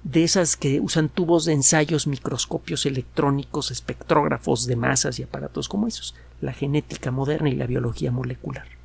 de 0.04 0.24
esas 0.24 0.58
que 0.58 0.78
usan 0.78 1.08
tubos 1.08 1.46
de 1.46 1.54
ensayos, 1.54 2.06
microscopios 2.06 2.84
electrónicos, 2.84 3.70
espectrógrafos 3.70 4.66
de 4.66 4.76
masas 4.76 5.18
y 5.18 5.22
aparatos 5.22 5.70
como 5.70 5.86
esos, 5.86 6.14
la 6.42 6.52
genética 6.52 7.10
moderna 7.10 7.48
y 7.48 7.54
la 7.54 7.66
biología 7.66 8.12
molecular 8.12 8.75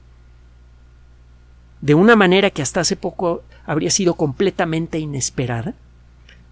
de 1.82 1.96
una 1.96 2.16
manera 2.16 2.52
que 2.52 2.62
hasta 2.62 2.82
hace 2.82 2.96
poco 2.96 3.44
habría 3.66 3.90
sido 3.90 4.14
completamente 4.14 5.00
inesperada, 5.00 5.74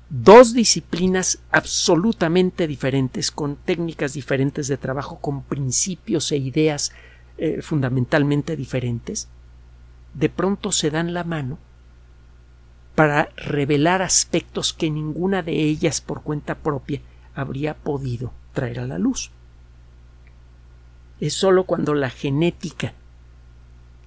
dos 0.10 0.54
disciplinas 0.54 1.40
absolutamente 1.52 2.68
diferentes, 2.68 3.30
con 3.30 3.56
técnicas 3.56 4.14
diferentes 4.14 4.68
de 4.68 4.78
trabajo, 4.78 5.20
con 5.20 5.44
principios 5.44 6.32
e 6.32 6.38
ideas 6.38 6.92
eh, 7.38 7.62
fundamentalmente 7.62 8.56
diferentes, 8.56 9.30
de 10.16 10.30
pronto 10.30 10.72
se 10.72 10.90
dan 10.90 11.14
la 11.14 11.24
mano 11.24 11.60
para 12.96 13.30
revelar 13.38 14.02
aspectos 14.02 14.74
que 14.74 14.90
ninguna 14.90 15.44
de 15.44 15.54
ellas 15.54 16.02
por 16.02 16.24
cuenta 16.24 16.56
propia 16.56 17.02
habría 17.36 17.76
podido 17.76 18.34
traer 18.54 18.80
a 18.80 18.88
la 18.88 18.98
luz. 18.98 19.32
Es 21.20 21.34
sólo 21.34 21.66
cuando 21.66 21.94
la 21.94 22.10
genética 22.10 22.94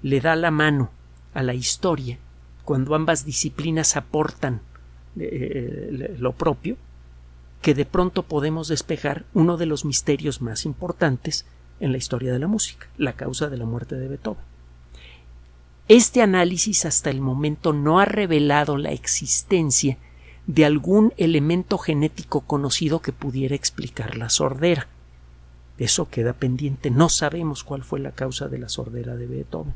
le 0.02 0.20
da 0.20 0.34
la 0.34 0.50
mano 0.50 0.90
a 1.34 1.42
la 1.42 1.54
historia, 1.54 2.18
cuando 2.64 2.94
ambas 2.94 3.24
disciplinas 3.24 3.96
aportan 3.96 4.60
eh, 5.18 6.16
lo 6.18 6.32
propio, 6.32 6.76
que 7.60 7.74
de 7.74 7.86
pronto 7.86 8.24
podemos 8.24 8.68
despejar 8.68 9.24
uno 9.34 9.56
de 9.56 9.66
los 9.66 9.84
misterios 9.84 10.42
más 10.42 10.64
importantes 10.64 11.46
en 11.80 11.92
la 11.92 11.98
historia 11.98 12.32
de 12.32 12.38
la 12.38 12.48
música, 12.48 12.88
la 12.98 13.14
causa 13.14 13.48
de 13.48 13.56
la 13.56 13.64
muerte 13.64 13.96
de 13.96 14.08
Beethoven. 14.08 14.42
Este 15.88 16.22
análisis 16.22 16.84
hasta 16.84 17.10
el 17.10 17.20
momento 17.20 17.72
no 17.72 18.00
ha 18.00 18.04
revelado 18.04 18.76
la 18.76 18.92
existencia 18.92 19.98
de 20.46 20.64
algún 20.64 21.12
elemento 21.16 21.78
genético 21.78 22.40
conocido 22.42 23.00
que 23.00 23.12
pudiera 23.12 23.54
explicar 23.54 24.16
la 24.16 24.28
sordera. 24.28 24.88
Eso 25.78 26.08
queda 26.08 26.32
pendiente. 26.32 26.90
No 26.90 27.08
sabemos 27.08 27.64
cuál 27.64 27.82
fue 27.82 28.00
la 28.00 28.12
causa 28.12 28.48
de 28.48 28.58
la 28.58 28.68
sordera 28.68 29.16
de 29.16 29.26
Beethoven. 29.26 29.74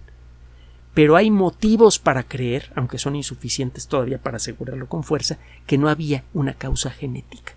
Pero 0.97 1.15
hay 1.15 1.31
motivos 1.31 1.99
para 1.99 2.23
creer, 2.23 2.73
aunque 2.75 2.97
son 2.97 3.17
insuficientes 3.17 3.87
todavía 3.87 4.17
para 4.17 4.39
asegurarlo 4.39 4.89
con 4.89 5.05
fuerza, 5.05 5.37
que 5.67 5.77
no 5.77 5.91
había 5.91 6.25
una 6.33 6.55
causa 6.55 6.89
genética. 6.89 7.53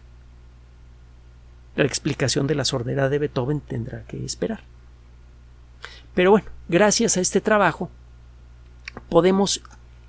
La 1.78 1.86
explicación 1.86 2.48
de 2.48 2.56
la 2.56 2.66
sordera 2.66 3.08
de 3.08 3.18
Beethoven 3.18 3.62
tendrá 3.62 4.04
que 4.04 4.26
esperar. 4.26 4.60
Pero 6.14 6.32
bueno, 6.32 6.48
gracias 6.68 7.16
a 7.16 7.22
este 7.22 7.40
trabajo 7.40 7.90
podemos 9.08 9.62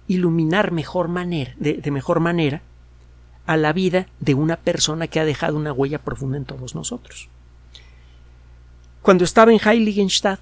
iluminar 0.08 0.72
mejor 0.72 1.06
manera, 1.06 1.54
de, 1.56 1.88
mejor 1.92 2.18
manera 2.18 2.62
a 3.46 3.56
la 3.56 3.72
vida 3.72 4.08
de 4.18 4.34
una 4.34 4.56
persona 4.56 5.06
que 5.06 5.20
ha 5.20 5.24
dejado 5.24 5.56
una 5.56 5.72
huella 5.72 6.00
profunda 6.00 6.36
en 6.36 6.46
todos 6.46 6.74
nosotros. 6.74 7.28
Cuando 9.02 9.22
estaba 9.22 9.52
en 9.52 9.60
Heiligenstadt, 9.64 10.40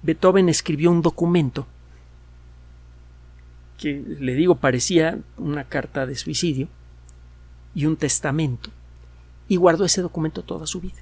Beethoven 0.00 0.48
escribió 0.48 0.90
un 0.90 1.02
documento 1.02 1.66
que, 3.78 4.02
le 4.20 4.34
digo, 4.34 4.56
parecía 4.56 5.18
una 5.36 5.64
carta 5.64 6.06
de 6.06 6.14
suicidio 6.14 6.68
y 7.74 7.86
un 7.86 7.96
testamento, 7.96 8.70
y 9.48 9.56
guardó 9.56 9.84
ese 9.84 10.02
documento 10.02 10.42
toda 10.42 10.66
su 10.66 10.80
vida. 10.80 11.00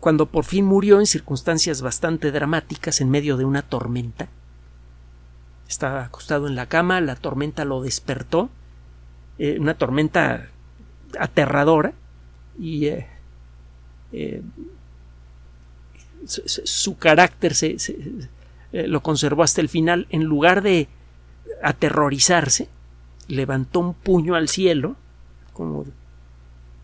Cuando 0.00 0.26
por 0.26 0.44
fin 0.44 0.64
murió 0.64 0.98
en 0.98 1.06
circunstancias 1.06 1.82
bastante 1.82 2.32
dramáticas 2.32 3.00
en 3.00 3.10
medio 3.10 3.36
de 3.36 3.44
una 3.44 3.62
tormenta, 3.62 4.28
estaba 5.68 6.04
acostado 6.04 6.46
en 6.48 6.54
la 6.54 6.66
cama, 6.66 7.00
la 7.00 7.16
tormenta 7.16 7.64
lo 7.64 7.82
despertó, 7.82 8.50
eh, 9.38 9.58
una 9.58 9.74
tormenta 9.74 10.48
aterradora, 11.18 11.92
y 12.58 12.86
eh, 12.86 13.06
eh, 14.12 14.42
su, 16.26 16.98
carácter 16.98 17.54
se, 17.54 17.76
lo 18.72 19.02
conservó 19.02 19.42
hasta 19.42 19.60
el 19.60 19.68
final. 19.68 20.06
En 20.10 20.24
lugar 20.24 20.62
de 20.62 20.88
aterrorizarse, 21.62 22.68
levantó 23.28 23.80
un 23.80 23.94
puño 23.94 24.34
al 24.34 24.48
cielo, 24.48 24.96
como, 25.52 25.84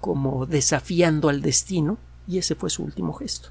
como 0.01 0.47
desafiando 0.47 1.29
al 1.29 1.43
destino, 1.43 1.99
y 2.27 2.39
ese 2.39 2.55
fue 2.55 2.71
su 2.71 2.83
último 2.83 3.13
gesto. 3.13 3.51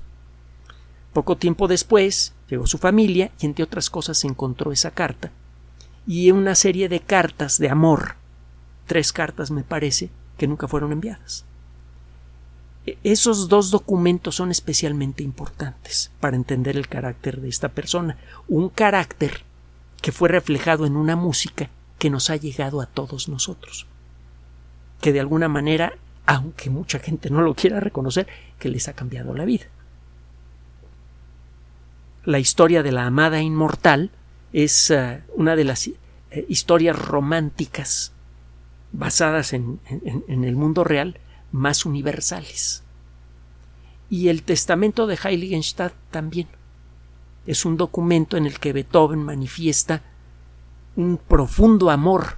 Poco 1.14 1.38
tiempo 1.38 1.68
después 1.68 2.34
llegó 2.50 2.68
su 2.68 2.78
familia 2.78 3.32
y 3.40 3.46
entre 3.46 3.64
otras 3.64 3.90
cosas 3.90 4.24
encontró 4.24 4.72
esa 4.72 4.92
carta 4.92 5.32
y 6.08 6.32
una 6.32 6.56
serie 6.56 6.88
de 6.88 7.02
cartas 7.02 7.60
de 7.60 7.70
amor, 7.70 8.16
tres 8.86 9.12
cartas 9.12 9.52
me 9.52 9.64
parece, 9.64 10.10
que 10.38 10.48
nunca 10.48 10.68
fueron 10.68 10.94
enviadas. 10.94 11.44
E, 12.86 12.98
esos 13.04 13.50
dos 13.50 13.72
documentos 13.72 14.36
son 14.36 14.50
especialmente 14.50 15.22
importantes 15.22 16.12
para 16.22 16.38
entender 16.38 16.78
el 16.78 16.88
carácter 16.88 17.42
de 17.42 17.50
esta 17.50 17.70
persona, 17.70 18.18
un 18.48 18.70
carácter 18.70 19.44
que 20.02 20.12
fue 20.12 20.30
reflejado 20.30 20.86
en 20.86 20.96
una 20.96 21.16
música 21.16 21.70
que 22.00 22.10
nos 22.10 22.30
ha 22.30 22.36
llegado 22.36 22.82
a 22.82 22.86
todos 22.86 23.30
nosotros, 23.30 23.88
que 25.02 25.14
de 25.14 25.20
alguna 25.20 25.48
manera, 25.48 25.94
aunque 26.26 26.70
mucha 26.70 27.00
gente 27.00 27.30
no 27.30 27.42
lo 27.42 27.56
quiera 27.56 27.80
reconocer, 27.80 28.28
que 28.60 28.70
les 28.70 28.88
ha 28.88 28.94
cambiado 28.94 29.34
la 29.34 29.46
vida. 29.46 29.66
La 32.24 32.40
historia 32.40 32.84
de 32.84 32.92
la 32.92 33.06
amada 33.06 33.42
inmortal 33.42 34.12
es 34.54 34.92
eh, 34.92 35.24
una 35.36 35.56
de 35.56 35.64
las 35.64 35.88
eh, 35.88 35.96
historias 36.50 36.98
románticas 36.98 38.12
basadas 38.92 39.54
en, 39.54 39.80
el 40.28 40.56
mundo 40.56 40.84
real 40.84 41.20
más 41.52 41.86
universales. 41.86 42.84
Y 44.10 44.30
el 44.30 44.44
testamento 44.44 45.08
de 45.08 45.18
Heiligenstadt 45.22 45.94
también 46.12 46.48
es 47.48 47.66
un 47.66 47.78
documento 47.78 48.38
en 48.38 48.46
el 48.46 48.60
que 48.60 48.74
Beethoven 48.74 49.24
manifiesta 49.24 50.04
un 50.96 51.18
profundo 51.18 51.90
amor 51.90 52.38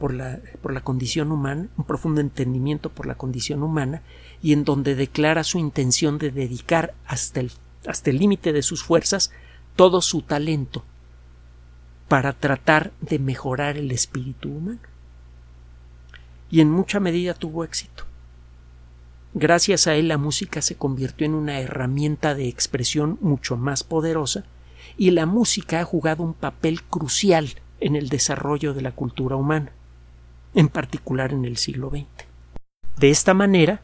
por 0.00 0.12
la, 0.12 0.40
por 0.60 0.72
la 0.72 0.80
condición 0.80 1.30
humana, 1.30 1.68
un 1.76 1.84
profundo 1.84 2.20
entendimiento 2.20 2.90
por 2.90 3.06
la 3.06 3.14
condición 3.14 3.62
humana, 3.62 4.02
y 4.42 4.52
en 4.52 4.64
donde 4.64 4.96
declara 4.96 5.44
su 5.44 5.58
intención 5.58 6.18
de 6.18 6.32
dedicar 6.32 6.94
hasta 7.06 7.38
el 7.38 7.52
hasta 7.86 8.10
el 8.10 8.18
límite 8.18 8.52
de 8.52 8.62
sus 8.62 8.82
fuerzas 8.82 9.30
todo 9.76 10.00
su 10.00 10.22
talento 10.22 10.84
para 12.08 12.32
tratar 12.32 12.92
de 13.00 13.18
mejorar 13.18 13.76
el 13.76 13.90
espíritu 13.90 14.50
humano. 14.50 14.80
Y 16.50 16.60
en 16.60 16.70
mucha 16.70 17.00
medida 17.00 17.32
tuvo 17.34 17.64
éxito. 17.64 18.04
Gracias 19.34 19.86
a 19.86 19.94
él 19.94 20.08
la 20.08 20.18
música 20.18 20.60
se 20.60 20.76
convirtió 20.76 21.26
en 21.26 21.34
una 21.34 21.58
herramienta 21.58 22.34
de 22.34 22.48
expresión 22.48 23.18
mucho 23.22 23.56
más 23.56 23.82
poderosa 23.82 24.44
y 24.98 25.10
la 25.12 25.24
música 25.24 25.80
ha 25.80 25.84
jugado 25.84 26.22
un 26.22 26.34
papel 26.34 26.82
crucial 26.82 27.48
en 27.80 27.96
el 27.96 28.10
desarrollo 28.10 28.74
de 28.74 28.82
la 28.82 28.92
cultura 28.92 29.36
humana, 29.36 29.72
en 30.54 30.68
particular 30.68 31.32
en 31.32 31.46
el 31.46 31.56
siglo 31.56 31.88
XX. 31.88 32.06
De 32.98 33.08
esta 33.08 33.32
manera, 33.32 33.80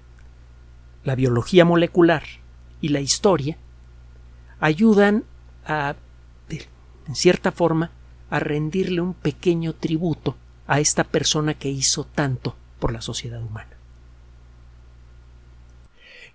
la 1.05 1.15
biología 1.15 1.65
molecular 1.65 2.25
y 2.83 2.89
la 2.89 3.01
historia 3.01 3.57
ayudan 4.61 5.25
a, 5.65 5.97
en 6.51 7.15
cierta 7.15 7.53
forma, 7.53 7.91
a 8.29 8.39
rendirle 8.39 9.01
un 9.01 9.15
pequeño 9.15 9.73
tributo 9.73 10.37
a 10.67 10.81
esta 10.81 11.05
persona 11.05 11.55
que 11.55 11.71
hizo 11.71 12.05
tanto 12.05 12.55
por 12.79 12.93
la 12.93 13.01
sociedad 13.01 13.43
humana. 13.43 13.78